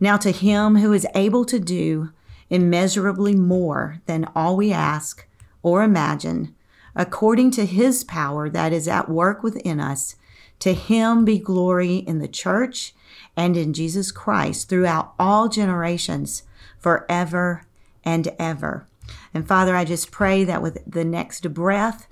Now, 0.00 0.16
to 0.18 0.32
him 0.32 0.76
who 0.76 0.92
is 0.92 1.06
able 1.14 1.44
to 1.46 1.60
do 1.60 2.12
immeasurably 2.50 3.34
more 3.34 4.00
than 4.06 4.28
all 4.34 4.56
we 4.56 4.72
ask 4.72 5.26
or 5.62 5.82
imagine, 5.82 6.54
according 6.96 7.50
to 7.52 7.66
his 7.66 8.04
power 8.04 8.48
that 8.48 8.72
is 8.72 8.88
at 8.88 9.08
work 9.08 9.42
within 9.42 9.80
us, 9.80 10.16
to 10.60 10.72
him 10.72 11.24
be 11.24 11.38
glory 11.38 11.96
in 11.96 12.18
the 12.18 12.28
church 12.28 12.94
and 13.36 13.56
in 13.56 13.72
Jesus 13.72 14.12
Christ 14.12 14.68
throughout 14.68 15.12
all 15.18 15.48
generations, 15.48 16.44
forever 16.78 17.66
and 18.04 18.28
ever. 18.38 18.86
And 19.32 19.46
Father, 19.46 19.74
I 19.74 19.84
just 19.84 20.10
pray 20.10 20.44
that 20.44 20.62
with 20.62 20.78
the 20.86 21.04
next 21.04 21.52
breath, 21.52 22.06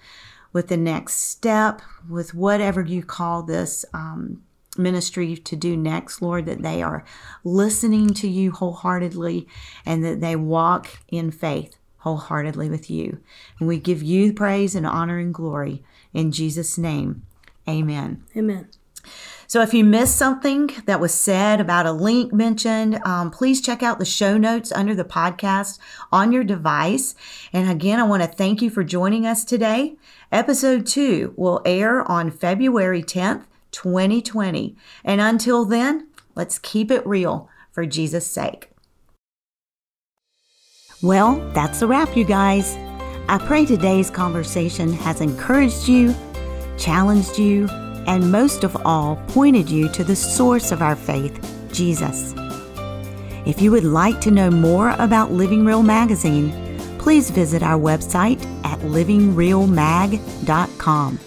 with 0.53 0.68
the 0.68 0.77
next 0.77 1.14
step, 1.14 1.81
with 2.09 2.35
whatever 2.35 2.83
you 2.83 3.03
call 3.03 3.42
this 3.42 3.85
um, 3.95 4.42
ministry 4.77 5.37
to 5.37 5.57
do 5.57 5.77
next, 5.77 6.21
Lord, 6.21 6.47
that 6.47 6.62
they 6.62 6.83
are 6.83 7.05
listening 7.45 8.09
to 8.14 8.29
you 8.29 8.53
wholeheartedly 8.53 9.47
and 9.87 10.05
that 10.05 10.21
they 10.21 10.37
walk 10.37 10.99
in 11.09 11.31
faith 11.31 11.77
wholeheartedly 12.03 12.69
with 12.69 12.91
you. 12.91 13.21
And 13.59 13.69
we 13.69 13.79
give 13.79 14.03
you 14.03 14.33
praise 14.33 14.75
and 14.75 14.87
honor 14.87 15.19
and 15.19 15.33
glory 15.33 15.83
in 16.12 16.33
Jesus' 16.33 16.77
name. 16.77 17.23
Amen. 17.69 18.25
Amen. 18.37 18.69
So 19.47 19.61
if 19.61 19.75
you 19.75 19.85
missed 19.85 20.17
something 20.17 20.71
that 20.87 20.99
was 20.99 21.12
said 21.12 21.61
about 21.61 21.87
a 21.87 21.93
link 21.93 22.33
mentioned, 22.33 23.01
um, 23.05 23.31
please 23.31 23.61
check 23.61 23.83
out 23.83 23.99
the 23.99 24.05
show 24.05 24.37
notes 24.38 24.73
under 24.73 24.95
the 24.95 25.05
podcast 25.05 25.79
on 26.11 26.33
your 26.33 26.43
device. 26.43 27.15
And 27.53 27.71
again, 27.71 28.01
I 28.01 28.05
want 28.05 28.23
to 28.23 28.29
thank 28.29 28.62
you 28.62 28.71
for 28.71 28.83
joining 28.83 29.27
us 29.27 29.45
today. 29.45 29.97
Episode 30.33 30.87
two 30.87 31.35
will 31.37 31.61
air 31.65 32.11
on 32.11 32.31
February 32.31 33.03
10th, 33.03 33.45
2020. 33.73 34.75
And 35.05 35.21
until 35.21 35.65
then, 35.67 36.09
let's 36.35 36.59
keep 36.59 36.91
it 36.91 37.07
real 37.07 37.49
for 37.71 37.85
Jesus' 37.85 38.27
sake. 38.27 38.72
Well, 41.03 41.37
that's 41.53 41.83
a 41.83 41.87
wrap, 41.88 42.17
you 42.17 42.25
guys. 42.25 42.77
I 43.29 43.38
pray 43.38 43.67
today's 43.67 44.09
conversation 44.09 44.93
has 44.93 45.21
encouraged 45.21 45.88
you, 45.88 46.15
challenged 46.79 47.41
you, 47.41 47.67
and 48.07 48.31
most 48.31 48.62
of 48.62 48.77
all, 48.87 49.17
pointed 49.29 49.69
you 49.69 49.88
to 49.88 50.05
the 50.05 50.15
source 50.15 50.71
of 50.71 50.81
our 50.81 50.95
faith, 50.95 51.45
Jesus. 51.73 52.35
If 53.45 53.61
you 53.61 53.73
would 53.73 53.83
like 53.83 54.21
to 54.21 54.31
know 54.31 54.49
more 54.49 54.91
about 54.91 55.33
Living 55.33 55.65
Real 55.65 55.83
Magazine, 55.83 56.53
please 56.99 57.31
visit 57.31 57.65
our 57.65 57.81
website 57.81 58.41
at 58.65 58.79
livingrealmag.com 58.81 61.19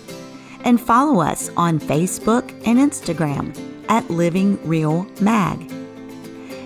and 0.63 0.79
follow 0.79 1.19
us 1.19 1.49
on 1.57 1.81
Facebook 1.81 2.49
and 2.65 2.79
Instagram 2.79 3.53
at 3.89 4.09
Living 4.09 4.57
Real 4.65 5.05
Mag. 5.19 5.69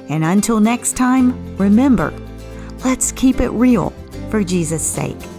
And 0.09 0.23
until 0.23 0.59
next 0.59 0.95
time, 0.95 1.57
remember, 1.57 2.13
let's 2.83 3.11
keep 3.11 3.39
it 3.39 3.49
real 3.49 3.91
for 4.29 4.43
Jesus' 4.43 4.85
sake. 4.85 5.38